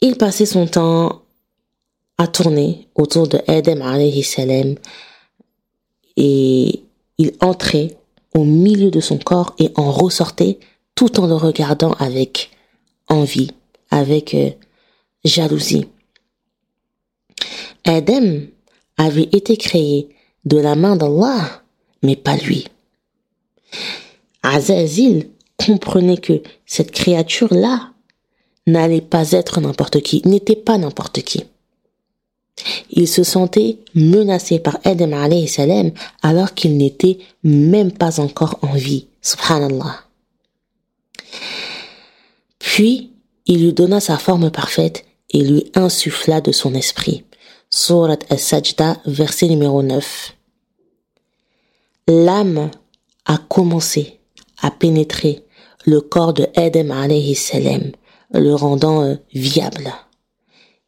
[0.02, 1.24] Il passait son temps
[2.18, 4.76] à tourner autour de Adam alayhi salam
[6.18, 6.84] et
[7.18, 7.98] il entrait
[8.34, 10.60] au milieu de son corps et en ressortait
[10.96, 12.52] tout en le regardant avec
[13.08, 13.52] envie,
[13.92, 14.50] avec euh,
[15.24, 15.88] jalousie.
[17.84, 18.40] Adam
[18.98, 20.10] avait été créé
[20.46, 21.62] de la main d'Allah,
[22.02, 22.68] mais pas lui.
[24.42, 27.92] Azazil comprenait que cette créature-là
[28.68, 31.44] n'allait pas être n'importe qui, n'était pas n'importe qui.
[32.90, 38.74] Il se sentait menacé par Adam alayhi salam alors qu'il n'était même pas encore en
[38.74, 39.08] vie.
[39.22, 40.05] Subhanallah.
[42.76, 43.14] Puis,
[43.46, 47.24] il lui donna sa forme parfaite et lui insuffla de son esprit.
[47.70, 50.36] Surat al-Sajda, verset numéro 9.
[52.10, 52.70] L'âme
[53.24, 54.20] a commencé
[54.62, 55.46] à pénétrer
[55.86, 57.94] le corps de Adam alayhi salam,
[58.34, 59.94] le rendant euh, viable.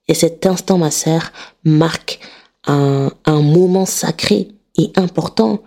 [0.09, 1.31] Et cet instant, ma sœur,
[1.63, 2.19] marque
[2.65, 5.61] un moment sacré et important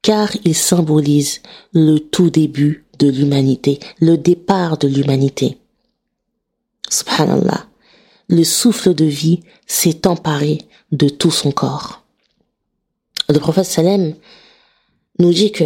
[0.00, 1.42] car il symbolise
[1.74, 5.58] le tout début de l'humanité, le départ de l'humanité.
[6.90, 7.66] Subhanallah,
[8.28, 10.58] le souffle de vie s'est emparé
[10.92, 12.02] de tout son corps.
[13.28, 14.14] Le prophète Salem
[15.18, 15.64] nous dit que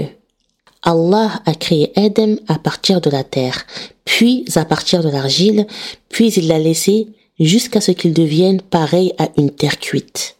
[0.83, 3.67] Allah a créé Adam à partir de la terre,
[4.05, 5.67] puis à partir de l'argile,
[6.09, 10.37] puis il l'a laissé jusqu'à ce qu'il devienne pareil à une terre cuite.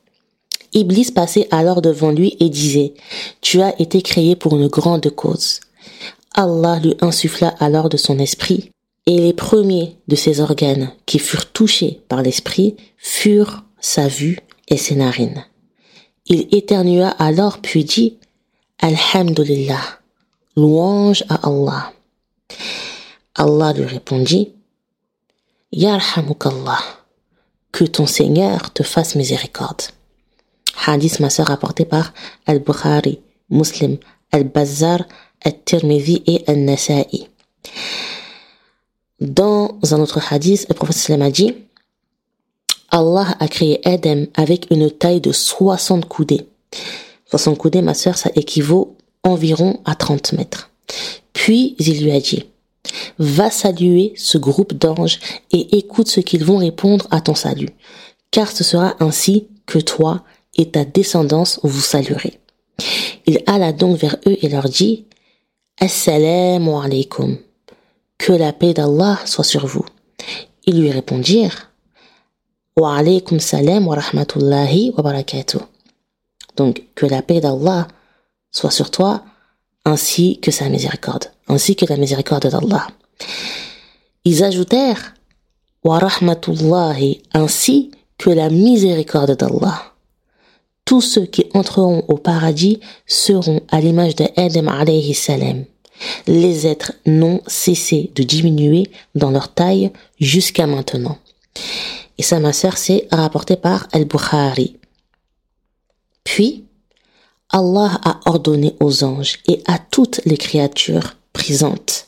[0.73, 2.95] Iblis passait alors devant lui et disait,
[3.41, 5.61] Tu as été créé pour une grande cause.
[6.35, 8.71] Allah lui insuffla alors de son esprit,
[9.07, 14.77] et les premiers de ses organes qui furent touchés par l'esprit furent sa vue et
[14.77, 15.45] ses narines.
[16.27, 18.19] Il éternua alors puis dit
[18.79, 19.83] Alhamdulillah,
[20.57, 21.93] louange à Allah.
[23.35, 24.53] Allah lui répondit
[25.73, 26.83] Yarhamukallah,
[27.73, 29.83] que ton Seigneur te fasse miséricorde.
[30.87, 32.13] Hadith ma sœur rapporté par
[32.47, 33.21] Al-Bukhari,
[33.51, 33.99] Muslim,
[34.33, 35.05] Al-Bazzar,
[35.45, 37.30] Al-Tirmidhi et Al-Nasa'i.
[39.41, 41.55] Dans un autre hadith, le prophète a dit
[42.91, 46.47] Allah a créé Adam avec une taille de 60 coudées.
[47.31, 50.69] 60 coudées, ma sœur, ça équivaut environ à 30 mètres.
[51.33, 52.45] Puis il lui a dit
[53.19, 55.19] Va saluer ce groupe d'anges
[55.53, 57.71] et écoute ce qu'ils vont répondre à ton salut,
[58.31, 60.23] car ce sera ainsi que toi
[60.59, 62.39] et ta descendance vous saluerez.
[63.25, 65.07] Il alla donc vers eux et leur dit
[65.81, 67.39] Assalamu alaikum.
[68.21, 69.87] Que la paix d'Allah soit sur vous.
[70.67, 71.71] Ils lui répondirent,
[72.79, 75.61] Wa alaykum salam wa rahmatullahi wa barakatuh.
[76.57, 77.89] Donc, que la paix d'Allah
[78.53, 79.25] soit sur toi,
[79.87, 82.87] ainsi que sa miséricorde, ainsi que la miséricorde d'Allah.
[84.27, 85.15] Ils ajoutèrent,
[85.83, 89.95] Wa rahmatullahi, ainsi que la miséricorde d'Allah.
[90.85, 95.65] Tous ceux qui entreront au paradis seront à l'image de Adam alayhi salam
[96.27, 98.85] les êtres n'ont cessé de diminuer
[99.15, 101.19] dans leur taille jusqu'à maintenant.
[102.19, 104.77] Et ça, ma sœur, c'est rapporté par Al-Bukhari.
[106.25, 106.65] Puis,
[107.51, 112.07] Allah a ordonné aux anges et à toutes les créatures présentes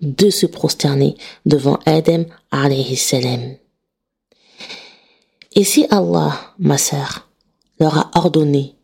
[0.00, 1.16] de se prosterner
[1.46, 3.56] devant Adam alayhi salam.
[5.56, 7.28] Et si Allah, ma sœur,
[7.80, 8.74] leur a ordonné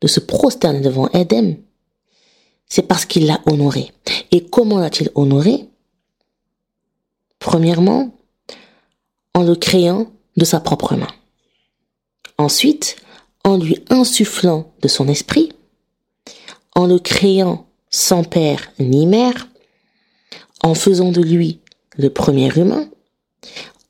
[0.00, 1.54] de se prosterner devant Adam,
[2.70, 3.92] c'est parce qu'il l'a honoré.
[4.30, 5.68] Et comment l'a-t-il honoré?
[7.38, 8.14] Premièrement,
[9.34, 10.06] en le créant
[10.36, 11.08] de sa propre main.
[12.38, 12.96] Ensuite,
[13.44, 15.52] en lui insufflant de son esprit,
[16.74, 19.48] en le créant sans père ni mère,
[20.62, 21.60] en faisant de lui
[21.96, 22.88] le premier humain,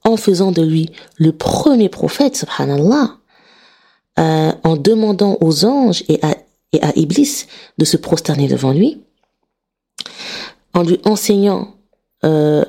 [0.04, 3.16] en faisant de lui le premier prophète, subhanallah,
[4.18, 6.36] euh, en demandant aux anges et à
[6.72, 7.46] et à Iblis
[7.78, 9.02] de se prosterner devant lui,
[10.74, 11.74] en lui enseignant
[12.24, 12.64] euh,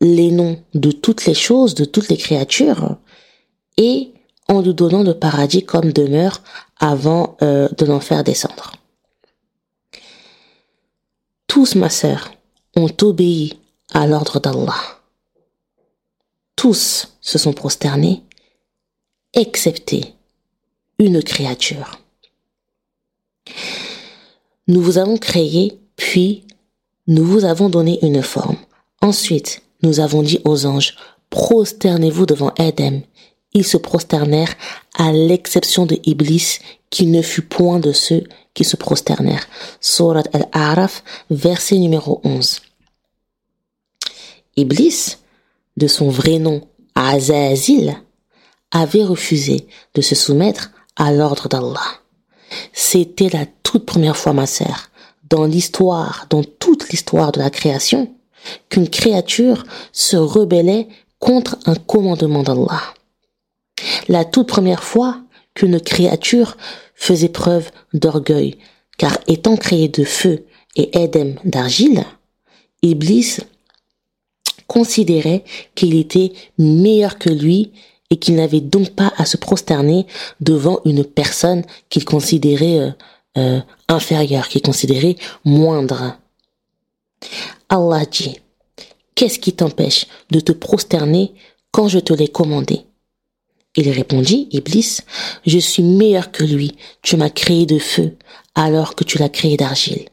[0.00, 2.96] les noms de toutes les choses, de toutes les créatures,
[3.76, 4.12] et
[4.48, 6.42] en lui donnant le paradis comme demeure
[6.78, 8.72] avant euh, de l'en faire descendre.
[11.46, 12.30] Tous, ma sœur,
[12.76, 13.58] ont obéi
[13.92, 14.76] à l'ordre d'Allah.
[16.56, 18.22] Tous se sont prosternés,
[19.34, 20.14] excepté
[20.98, 21.98] une créature.
[24.66, 26.44] Nous vous avons créé, puis
[27.06, 28.56] nous vous avons donné une forme.
[29.00, 30.96] Ensuite, nous avons dit aux anges,
[31.30, 33.00] prosternez-vous devant Adam.
[33.54, 34.54] Ils se prosternèrent
[34.96, 36.58] à l'exception de Iblis
[36.90, 38.24] qui ne fut point de ceux
[38.54, 39.46] qui se prosternèrent.
[39.80, 42.60] Surat al-A'raf, verset numéro 11.
[44.56, 45.16] Iblis,
[45.76, 47.96] de son vrai nom Azazil,
[48.70, 52.00] avait refusé de se soumettre à l'ordre d'Allah.
[52.72, 54.90] C'était la toute première fois, ma sœur,
[55.28, 58.14] dans l'histoire, dans toute l'histoire de la création,
[58.68, 60.88] qu'une créature se rebellait
[61.18, 62.82] contre un commandement d'Allah.
[64.08, 65.18] La toute première fois
[65.54, 66.56] qu'une créature
[66.94, 68.58] faisait preuve d'orgueil,
[68.96, 70.44] car étant créé de feu
[70.76, 72.04] et Edem d'argile,
[72.82, 73.38] Iblis
[74.66, 75.44] considérait
[75.74, 77.72] qu'il était meilleur que lui
[78.10, 80.06] et qu'il n'avait donc pas à se prosterner
[80.40, 82.90] devant une personne qu'il considérait euh,
[83.36, 86.16] euh, inférieure, qu'il considérait moindre.
[87.68, 88.40] Allah dit,
[89.14, 91.34] qu'est-ce qui t'empêche de te prosterner
[91.70, 92.82] quand je te l'ai commandé?
[93.76, 95.00] Il répondit, Iblis,
[95.46, 98.16] je suis meilleur que lui, tu m'as créé de feu
[98.54, 100.08] alors que tu l'as créé d'argile.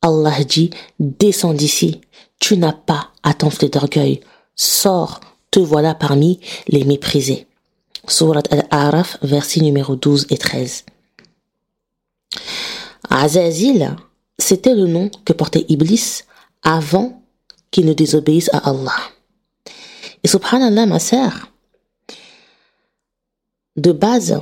[0.00, 2.00] Allah dit, descends d'ici,
[2.38, 4.20] tu n'as pas à t'enfler d'orgueil,
[4.56, 5.20] sors
[5.50, 7.46] te voilà parmi les méprisés.
[8.06, 10.84] Surat al-Araf, verset numéro 12 et 13.
[13.08, 13.96] Azazil,
[14.38, 16.22] c'était le nom que portait Iblis
[16.62, 17.22] avant
[17.70, 18.96] qu'il ne désobéisse à Allah.
[20.22, 21.50] Et subhanallah, ma sœur,
[23.76, 24.38] de base,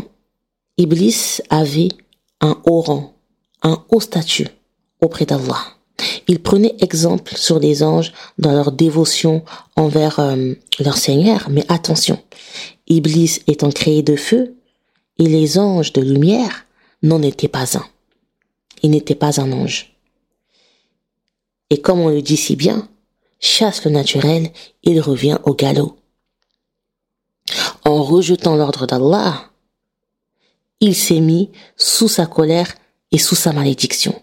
[0.76, 1.88] Iblis avait
[2.40, 3.14] un haut rang,
[3.62, 4.48] un haut statut
[5.00, 5.77] auprès d'Allah.
[6.28, 9.42] Il prenait exemple sur les anges dans leur dévotion
[9.76, 11.48] envers euh, leur Seigneur.
[11.50, 12.22] Mais attention,
[12.86, 14.54] Iblis étant créé de feu
[15.18, 16.66] et les anges de lumière
[17.02, 17.84] n'en étaient pas un.
[18.82, 19.96] Il n'était pas un ange.
[21.70, 22.88] Et comme on le dit si bien,
[23.40, 24.50] chasse le naturel,
[24.82, 25.96] il revient au galop.
[27.84, 29.50] En rejetant l'ordre d'Allah,
[30.80, 32.74] il s'est mis sous sa colère
[33.12, 34.20] et sous sa malédiction.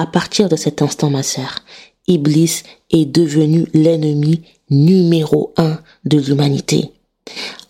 [0.00, 1.58] À partir de cet instant, ma sœur,
[2.06, 6.92] Iblis est devenu l'ennemi numéro un de l'humanité.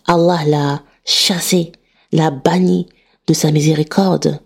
[0.05, 1.71] Allah l'a chassé,
[2.11, 2.87] l'a banni
[3.25, 4.39] de sa miséricorde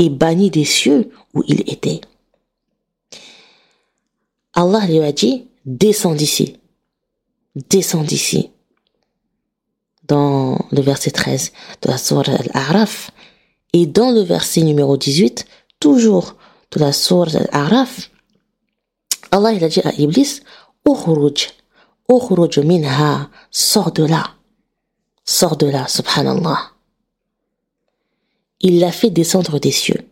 [0.00, 2.00] et banni des cieux où il était.
[4.52, 6.56] Allah lui a dit, descends d'ici,
[7.54, 8.50] descends d'ici.
[10.02, 11.52] Dans le verset 13
[11.82, 13.12] de la Sourate Al-A'raf
[13.72, 15.46] et dans le verset numéro 18,
[15.78, 16.34] toujours
[16.78, 18.10] la sourate Al-Araf,
[19.32, 20.40] Allah il a dit à Iblis,
[20.86, 21.48] Ukhruj,
[22.08, 24.34] Ukhruj minha, sors de là,
[25.24, 26.58] sors de là, subhanallah.
[28.60, 30.06] Il l'a fait descendre des cieux.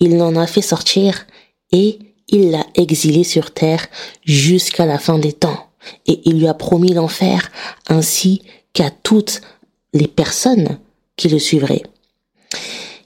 [0.00, 1.26] Il l'en a fait sortir
[1.72, 1.98] et
[2.28, 3.86] il l'a exilé sur terre
[4.24, 5.68] jusqu'à la fin des temps,
[6.06, 7.50] et il lui a promis l'enfer
[7.88, 9.40] ainsi qu'à toutes
[9.92, 10.78] les personnes
[11.16, 11.84] qui le suivraient.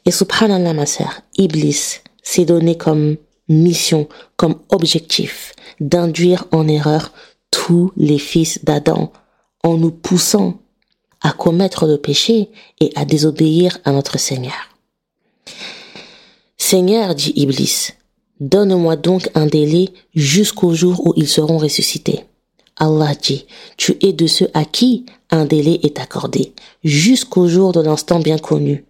[0.05, 3.17] Et subhanallah ma sœur, Iblis s'est donné comme
[3.49, 7.13] mission, comme objectif d'induire en erreur
[7.51, 9.13] tous les fils d'Adam
[9.63, 10.59] en nous poussant
[11.21, 12.51] à commettre le péché
[12.81, 14.77] et à désobéir à notre Seigneur.
[16.57, 17.91] Seigneur, dit Iblis,
[18.41, 22.25] donne-moi donc un délai jusqu'au jour où ils seront ressuscités.
[22.77, 23.47] Allah dit,
[23.77, 26.53] tu es de ceux à qui un délai est accordé,
[26.83, 28.85] jusqu'au jour de l'instant bien connu.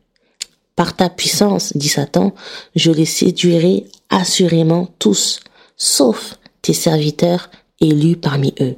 [0.76, 2.34] Par ta puissance, dit Satan,
[2.74, 5.40] je les séduirai assurément tous,
[5.76, 7.50] sauf tes serviteurs
[7.80, 8.76] élus parmi eux.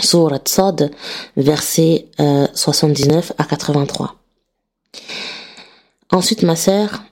[0.00, 0.90] Surat Sad,
[1.36, 2.06] versets
[2.54, 4.16] 79 euh, à 83.
[6.10, 7.02] Ensuite, ma sœur,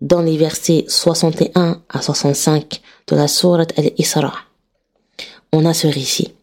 [0.00, 4.34] dans les versets 61 à 65 de la Sourate Al-Isra,
[5.52, 6.34] on a ce récit.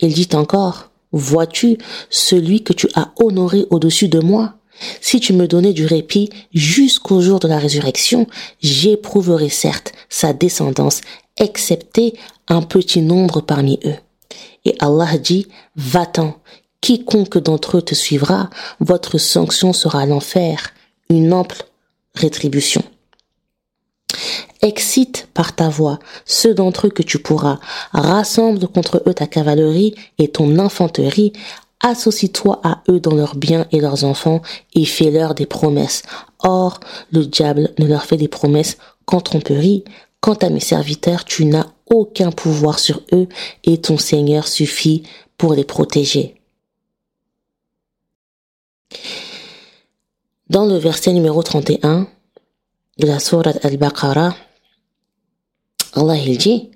[0.00, 1.78] Il dit encore, vois-tu
[2.10, 4.54] celui que tu as honoré au-dessus de moi?
[5.00, 8.26] Si tu me donnais du répit jusqu'au jour de la résurrection,
[8.60, 11.00] j'éprouverai certes sa descendance,
[11.36, 12.14] excepté
[12.48, 13.96] un petit nombre parmi eux.
[14.64, 16.36] Et Allah dit, va-t'en,
[16.80, 18.50] quiconque d'entre eux te suivra,
[18.80, 20.72] votre sanction sera l'enfer,
[21.10, 21.64] une ample
[22.14, 22.82] rétribution.
[24.60, 27.60] Excite par ta voix ceux d'entre eux que tu pourras,
[27.92, 31.32] rassemble contre eux ta cavalerie et ton infanterie,
[31.80, 34.42] associe-toi à eux dans leurs biens et leurs enfants
[34.74, 36.02] et fais-leur des promesses.
[36.40, 36.80] Or,
[37.12, 39.84] le diable ne leur fait des promesses qu'en tromperie.
[40.20, 43.28] Quant à mes serviteurs, tu n'as aucun pouvoir sur eux
[43.64, 45.04] et ton Seigneur suffit
[45.36, 46.34] pour les protéger.
[50.50, 52.08] Dans le verset numéro 31
[52.98, 54.34] de la sourate Al-Baqarah,
[55.94, 56.70] Allah il dit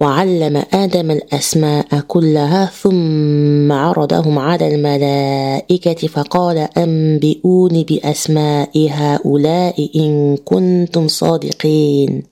[0.00, 12.22] وعلم آدم الأسماء كلها ثم عرضهم على الملائكة فقال أنبئوني بأسماء هؤلاء إن كنتم صادقين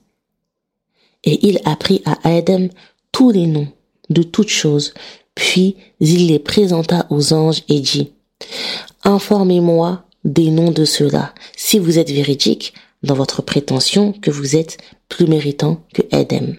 [1.27, 2.67] Et il apprit à Adam
[3.11, 3.67] tous les noms
[4.11, 4.93] de toutes choses,
[5.33, 8.11] puis il les présenta aux anges et dit,
[9.03, 14.77] Informez-moi des noms de ceux-là, si vous êtes véridique dans votre prétention que vous êtes
[15.09, 16.53] plus méritant que Adam.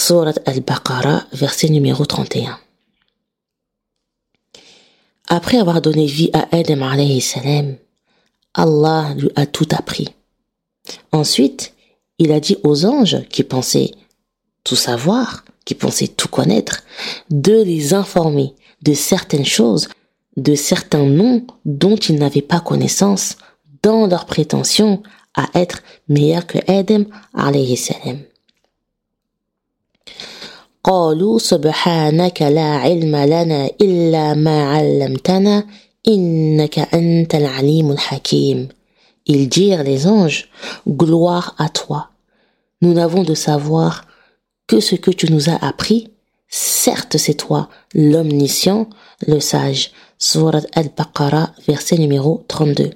[0.00, 2.58] Surat al-Baqarah, verset numéro 31.
[5.28, 7.76] Après avoir donné vie à Adam alayhi salam,
[8.54, 10.08] Allah lui a tout appris.
[11.12, 11.74] Ensuite,
[12.18, 13.90] il a dit aux anges qui pensaient
[14.64, 16.82] tout savoir, qui pensaient tout connaître,
[17.28, 19.86] de les informer de certaines choses
[20.38, 23.36] de certains noms dont ils n'avaient pas connaissance
[23.82, 25.02] dans leur prétention
[25.34, 28.20] à être meilleurs que Adam alayhi salam.
[30.83, 35.65] قالوا سبحانك لا علم لنا إلا ما علمتنا
[36.07, 38.67] إنك أنت العليم الحكيم
[39.27, 40.49] Ils dirent les anges,
[40.87, 42.09] gloire à toi.
[42.81, 44.05] Nous n'avons de savoir
[44.67, 46.11] que ce que tu nous as appris.
[46.47, 48.87] Certes, c'est toi, l'omniscient,
[49.25, 49.91] le sage.
[50.19, 52.91] Surat al-Baqarah, verset numéro 32.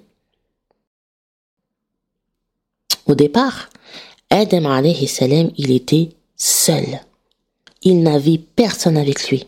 [3.07, 3.69] Au départ,
[4.29, 7.01] Adam alayhi salam, il était seul.
[7.84, 9.46] Il n'avait personne avec lui.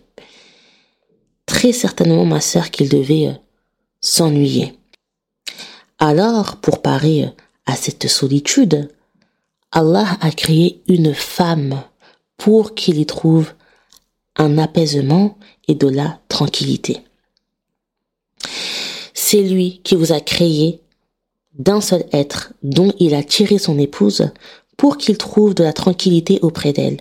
[1.46, 3.32] Très certainement, ma sœur, qu'il devait euh,
[4.00, 4.78] s'ennuyer.
[5.98, 7.28] Alors, pour parer euh,
[7.64, 8.88] à cette solitude,
[9.72, 11.82] Allah a créé une femme
[12.36, 13.52] pour qu'il y trouve
[14.36, 17.00] un apaisement et de la tranquillité.
[19.14, 20.80] C'est lui qui vous a créé
[21.58, 24.30] d'un seul être dont il a tiré son épouse
[24.76, 26.98] pour qu'il trouve de la tranquillité auprès d'elle.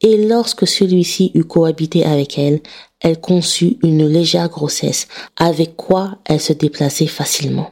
[0.00, 2.60] Et lorsque celui-ci eut cohabité avec elle,
[3.00, 7.70] elle conçut une légère grossesse, avec quoi elle se déplaçait facilement.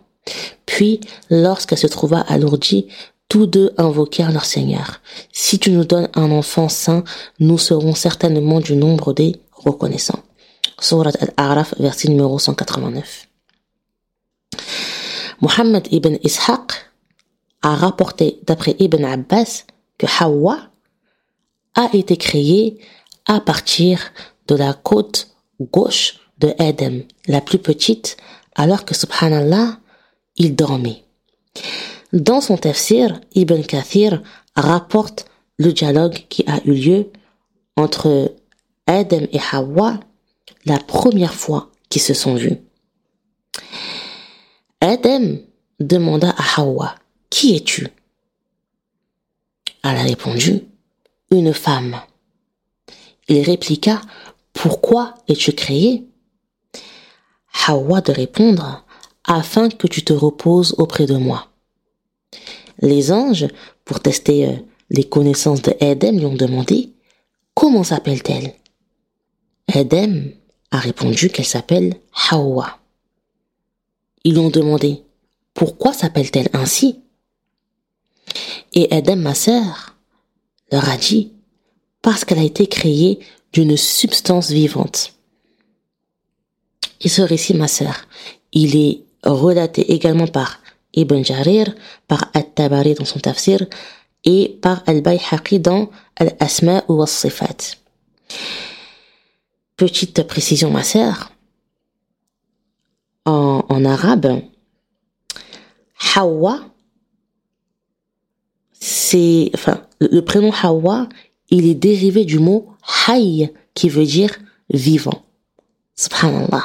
[0.67, 2.87] Puis, lorsqu'elle se trouva alourdie,
[3.29, 5.01] tous deux invoquèrent leur Seigneur.
[5.33, 7.05] Si tu nous donnes un enfant saint,
[7.39, 10.19] nous serons certainement du nombre des reconnaissants.
[10.81, 13.29] Surat al-A'raf, verset numéro 189.
[15.41, 16.90] Mohammed ibn Ishaq
[17.63, 19.65] a rapporté d'après Ibn Abbas
[19.99, 20.71] que Hawa
[21.75, 22.79] a été créée
[23.27, 24.13] à partir
[24.49, 25.29] de la côte
[25.61, 28.17] gauche de Adam, la plus petite,
[28.55, 29.79] alors que subhanallah,
[30.37, 31.05] il dormait.
[32.13, 34.23] Dans son tafsir, Ibn Kathir
[34.57, 35.27] rapporte
[35.59, 37.13] le dialogue qui a eu lieu
[37.77, 38.35] entre
[38.87, 40.01] Adam et Hawa
[40.67, 42.57] la première fois qu'ils se sont vus.
[44.81, 45.39] Adam
[45.79, 46.95] demanda à Hawa,
[47.31, 47.89] Qui es-tu?
[49.83, 50.65] Elle a répondu,
[51.31, 52.01] une femme.
[53.29, 54.01] Il répliqua,
[54.53, 56.05] pourquoi es-tu créé?
[57.67, 58.85] Hawa de répondre,
[59.25, 61.49] afin que tu te reposes auprès de moi.
[62.81, 63.47] Les anges,
[63.85, 64.57] pour tester euh,
[64.91, 66.93] les connaissances de Edem, lui ont demandé,
[67.55, 68.55] comment s'appelle-t-elle?
[69.73, 70.33] Edem
[70.71, 71.95] a répondu qu'elle s'appelle
[72.31, 72.79] Hawa.
[74.25, 75.03] Ils lui ont demandé,
[75.55, 77.01] pourquoi s'appelle-t-elle ainsi?
[78.73, 79.97] Et Edem, ma sœur,
[80.71, 81.33] leur a dit,
[82.03, 83.19] parce qu'elle a été créée
[83.53, 85.15] d'une substance vivante.
[87.01, 87.95] Et ce récit, ma sœur,
[88.53, 90.61] il est relaté également par
[90.95, 91.75] Ibn Jarir,
[92.09, 93.67] par At-Tabari dans son tafsir,
[94.25, 97.77] et par Al-Bayhaqi dans Al-Asma ou Al-Sifat.
[99.77, 101.33] Petite précision, ma sœur,
[103.25, 104.43] en, en arabe,
[106.15, 106.61] Hawa,
[108.81, 111.09] c'est, enfin, le prénom Hawa,
[111.51, 112.69] il est dérivé du mot
[113.07, 114.37] Hay, qui veut dire
[114.73, 115.23] vivant.
[115.97, 116.65] Subhanallah.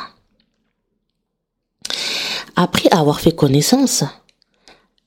[2.55, 4.05] Après avoir fait connaissance,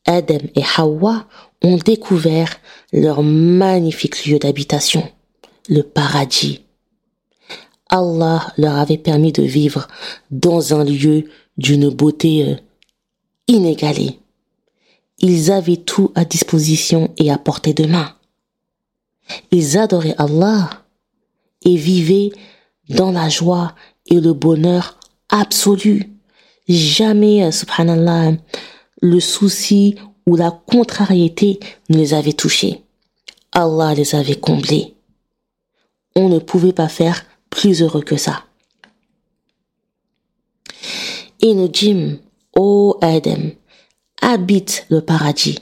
[0.04, 1.26] Adam et Hawa
[1.62, 2.54] ont découvert
[2.92, 5.08] leur magnifique lieu d'habitation,
[5.68, 6.62] le paradis.
[7.88, 9.88] Allah leur avait permis de vivre
[10.30, 11.24] dans un lieu
[11.56, 12.56] d'une beauté euh,
[13.46, 14.18] inégalée.
[15.18, 18.14] Ils avaient tout à disposition et à portée de main.
[19.50, 20.70] Ils adoraient Allah
[21.64, 22.30] et vivaient
[22.88, 23.74] dans la joie
[24.06, 24.98] et le bonheur
[25.28, 26.10] absolu.
[26.68, 28.32] Jamais, euh, subhanallah,
[29.00, 29.96] le souci
[30.26, 31.58] ou la contrariété
[31.88, 32.82] ne les avait touchés.
[33.52, 34.94] Allah les avait comblés.
[36.14, 38.44] On ne pouvait pas faire plus heureux que ça.
[41.40, 42.18] Et nous dîmes,
[42.56, 43.50] ô Adam,
[44.20, 45.58] habite le paradis,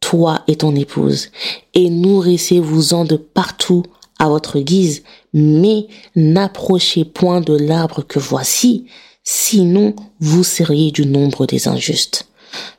[0.00, 1.30] toi et ton épouse,
[1.74, 3.84] et nourrissez-vous-en de partout
[4.18, 5.86] à votre guise, mais
[6.16, 8.86] n'approchez point de l'arbre que voici,
[9.22, 12.28] sinon vous seriez du nombre des injustes.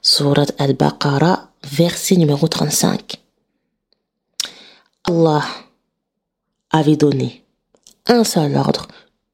[0.01, 3.15] Surat al-Baqarah, verset numéro 35.
[5.05, 5.43] Allah
[6.69, 7.43] avait donné
[8.07, 8.87] un seul ordre,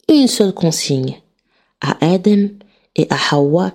[0.09, 1.21] une seule consigne
[1.81, 2.47] à Adam
[2.95, 3.73] et à Hawa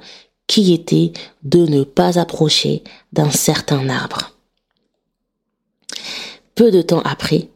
[0.53, 2.84] qui était de ne pas approcher
[3.14, 4.32] d'un certain arbre.
[6.55, 7.48] Peu de temps après,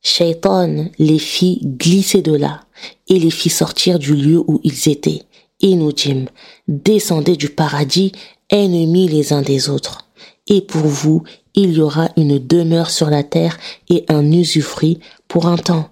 [0.00, 2.64] Shaitan les fit glisser de là
[3.06, 5.22] et les fit sortir du lieu où ils étaient.
[5.60, 6.26] Dîmes,
[6.66, 8.10] descendez du paradis,
[8.50, 10.08] ennemis les uns des autres.
[10.48, 11.22] Et pour vous,
[11.54, 13.56] il y aura une demeure sur la terre
[13.88, 14.98] et un usufruit
[15.28, 15.88] pour un temps.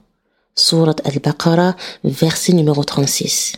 [0.57, 3.53] Surat al-Baqarah, verset numéro 36.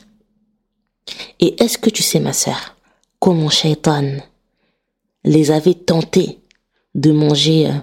[1.41, 2.77] Et est-ce que tu sais, ma sœur,
[3.19, 4.19] comment Shaitan
[5.25, 6.41] les avait tentés
[6.95, 7.75] de manger euh,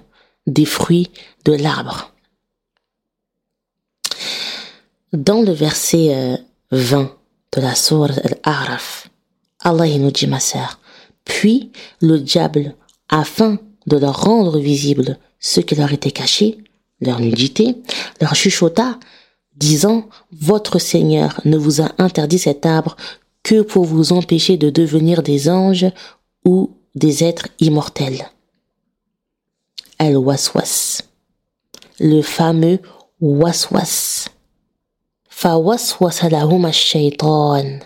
[0.47, 1.09] des fruits
[1.45, 2.13] de l'arbre?
[5.11, 6.39] Dans le verset
[6.71, 7.05] 20 euh,
[7.53, 9.09] de la sourate Al-A'raf,
[9.61, 10.79] Allah nous dit, ma sœur,
[11.25, 12.75] puis le diable,
[13.09, 13.57] afin
[13.87, 16.57] de leur rendre visible ce qui leur était caché,
[17.01, 17.75] leur nudité,
[18.21, 18.99] leur chuchota,
[19.58, 22.96] disant, Votre Seigneur ne vous a interdit cet arbre
[23.42, 25.86] que pour vous empêcher de devenir des anges
[26.44, 28.30] ou des êtres immortels.
[29.98, 31.02] Al-Waswas,
[32.00, 32.80] le fameux
[33.20, 34.28] Waswas.
[35.34, 37.80] فوسوس لهما الشيطان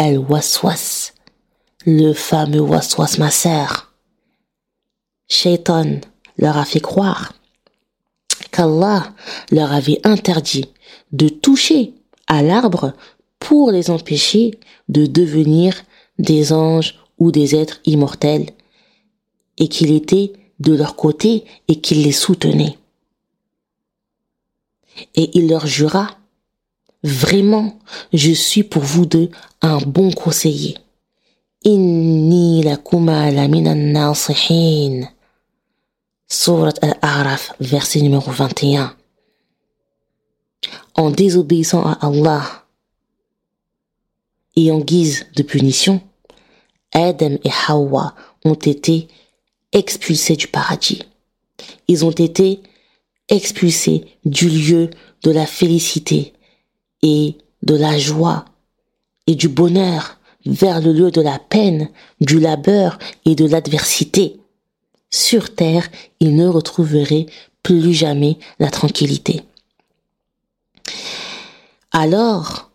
[0.00, 1.12] الوسوس
[1.86, 3.94] le fameux waswas ma sœur
[5.28, 6.00] Shaitan
[6.36, 7.32] leur a fait croire
[8.55, 9.13] qu'Allah
[9.51, 10.65] leur avait interdit
[11.11, 11.93] de toucher
[12.27, 12.93] à l'arbre
[13.39, 15.75] pour les empêcher de devenir
[16.19, 18.49] des anges ou des êtres immortels
[19.57, 22.77] et qu'il était de leur côté et qu'il les soutenait.
[25.15, 26.17] Et il leur jura,
[27.05, 27.77] Vraiment,
[28.13, 29.29] je suis pour vous deux
[29.61, 30.75] un bon conseiller.
[31.63, 32.63] Inni
[36.27, 38.95] Surat al-A'raf, verset numéro 21.
[40.95, 42.65] En désobéissant à Allah
[44.55, 46.01] et en guise de punition,
[46.93, 49.07] Adam et Hawa ont été
[49.71, 51.03] expulsés du paradis.
[51.87, 52.61] Ils ont été
[53.29, 54.89] expulsés du lieu
[55.21, 56.33] de la félicité
[57.03, 58.45] et de la joie
[59.27, 64.39] et du bonheur vers le lieu de la peine, du labeur et de l'adversité.
[65.15, 65.87] Sur terre,
[66.19, 67.27] ils ne retrouveraient
[67.63, 69.43] plus jamais la tranquillité.
[71.93, 72.69] Alors,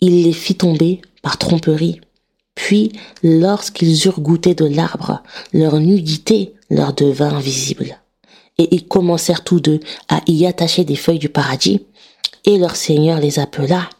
[0.00, 2.00] il les fit tomber par tromperie,
[2.54, 2.92] Puis,
[3.24, 7.98] lorsqu'ils eurent goûté de l'arbre, leur nudité leur devint visible.
[8.56, 11.80] Et ils commencèrent tous deux à y attacher des feuilles du paradis,
[12.44, 13.90] et leur Seigneur les appela.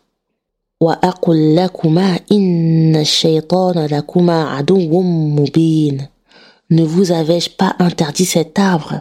[6.70, 8.98] Ne vous avais-je pas interdit cet arbre?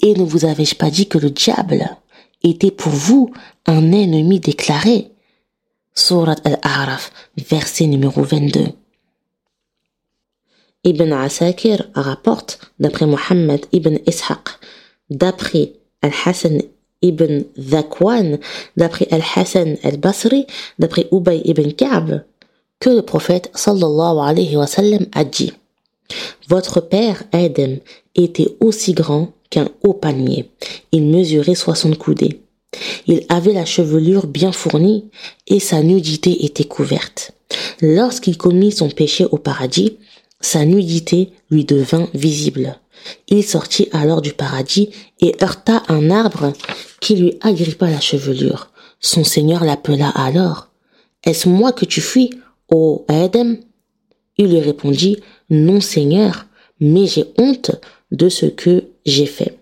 [0.00, 1.88] Et ne vous avais-je pas dit que le diable
[2.42, 3.32] était pour vous
[3.66, 5.10] un ennemi déclaré?
[5.94, 8.68] Surat Al-A'raf, verset numéro 22.
[10.84, 14.48] Ibn Asakir rapporte, d'après Mohammed ibn Ishaq,
[15.10, 16.62] d'après Al-Hassan
[17.02, 18.38] ibn Zakwan,
[18.76, 20.46] d'après Al-Hassan al-Basri,
[20.78, 22.22] d'après Ubay ibn Ka'b,
[22.80, 25.52] que le prophète sallallahu alayhi wa sallam a dit
[26.48, 27.76] Votre père Adam
[28.14, 30.50] était aussi grand qu'un haut palmier.
[30.92, 32.40] Il mesurait soixante coudées.
[33.06, 35.06] Il avait la chevelure bien fournie
[35.46, 37.32] et sa nudité était couverte.
[37.80, 39.96] Lorsqu'il commit son péché au paradis,
[40.40, 42.78] sa nudité lui devint visible.
[43.28, 44.90] Il sortit alors du paradis
[45.20, 46.52] et heurta un arbre
[47.00, 48.70] qui lui agrippa la chevelure.
[49.00, 50.68] Son Seigneur l'appela alors.
[51.24, 52.30] Est-ce moi que tu fuis,
[52.70, 53.56] ô Adam?
[54.38, 55.18] Il lui répondit,
[55.50, 56.46] non Seigneur,
[56.80, 57.72] mais j'ai honte
[58.10, 59.58] de ce que j'ai fait.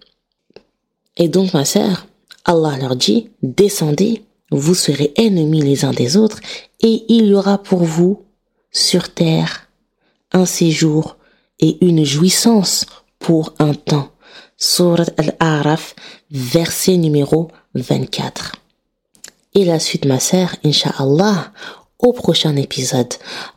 [1.17, 2.07] Et donc, ma sœur,
[2.45, 6.41] Allah leur dit, descendez, vous serez ennemis les uns des autres,
[6.81, 8.23] et il y aura pour vous,
[8.71, 9.69] sur terre,
[10.33, 11.17] un séjour
[11.59, 12.87] et une jouissance
[13.19, 14.11] pour un temps.
[14.59, 15.95] Surat Al-A'raf,
[16.31, 18.53] verset numéro 24.
[19.55, 21.53] Et la suite, ma sœur, Inch'Allah,
[21.99, 23.15] au prochain épisode.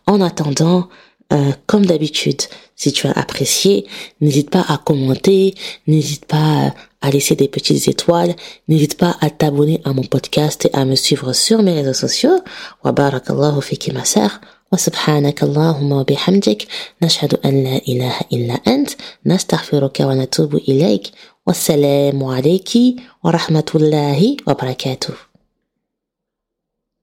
[0.07, 0.88] En attendant,
[1.32, 2.41] euh, comme d'habitude,
[2.75, 3.86] si tu as apprécié,
[4.19, 5.53] n'hésite pas à commenter,
[5.86, 6.69] n'hésite pas euh,
[7.01, 8.36] à laisser des petites étoiles,
[8.67, 12.39] n'hésite pas à t'abonner à mon podcast et à me suivre sur mes réseaux sociaux.
[12.84, 14.41] Wa barakallahu fiki masar.
[14.71, 16.67] Wa subhanaka Allahumma wa bihamdik.
[17.01, 18.97] Nashhadu an la ilaha illa ant.
[19.25, 21.13] Nastaghfiruka wa natubu ilayk.
[21.45, 25.28] Wassalamu alayki wa rahmatullahi wa barakatuh.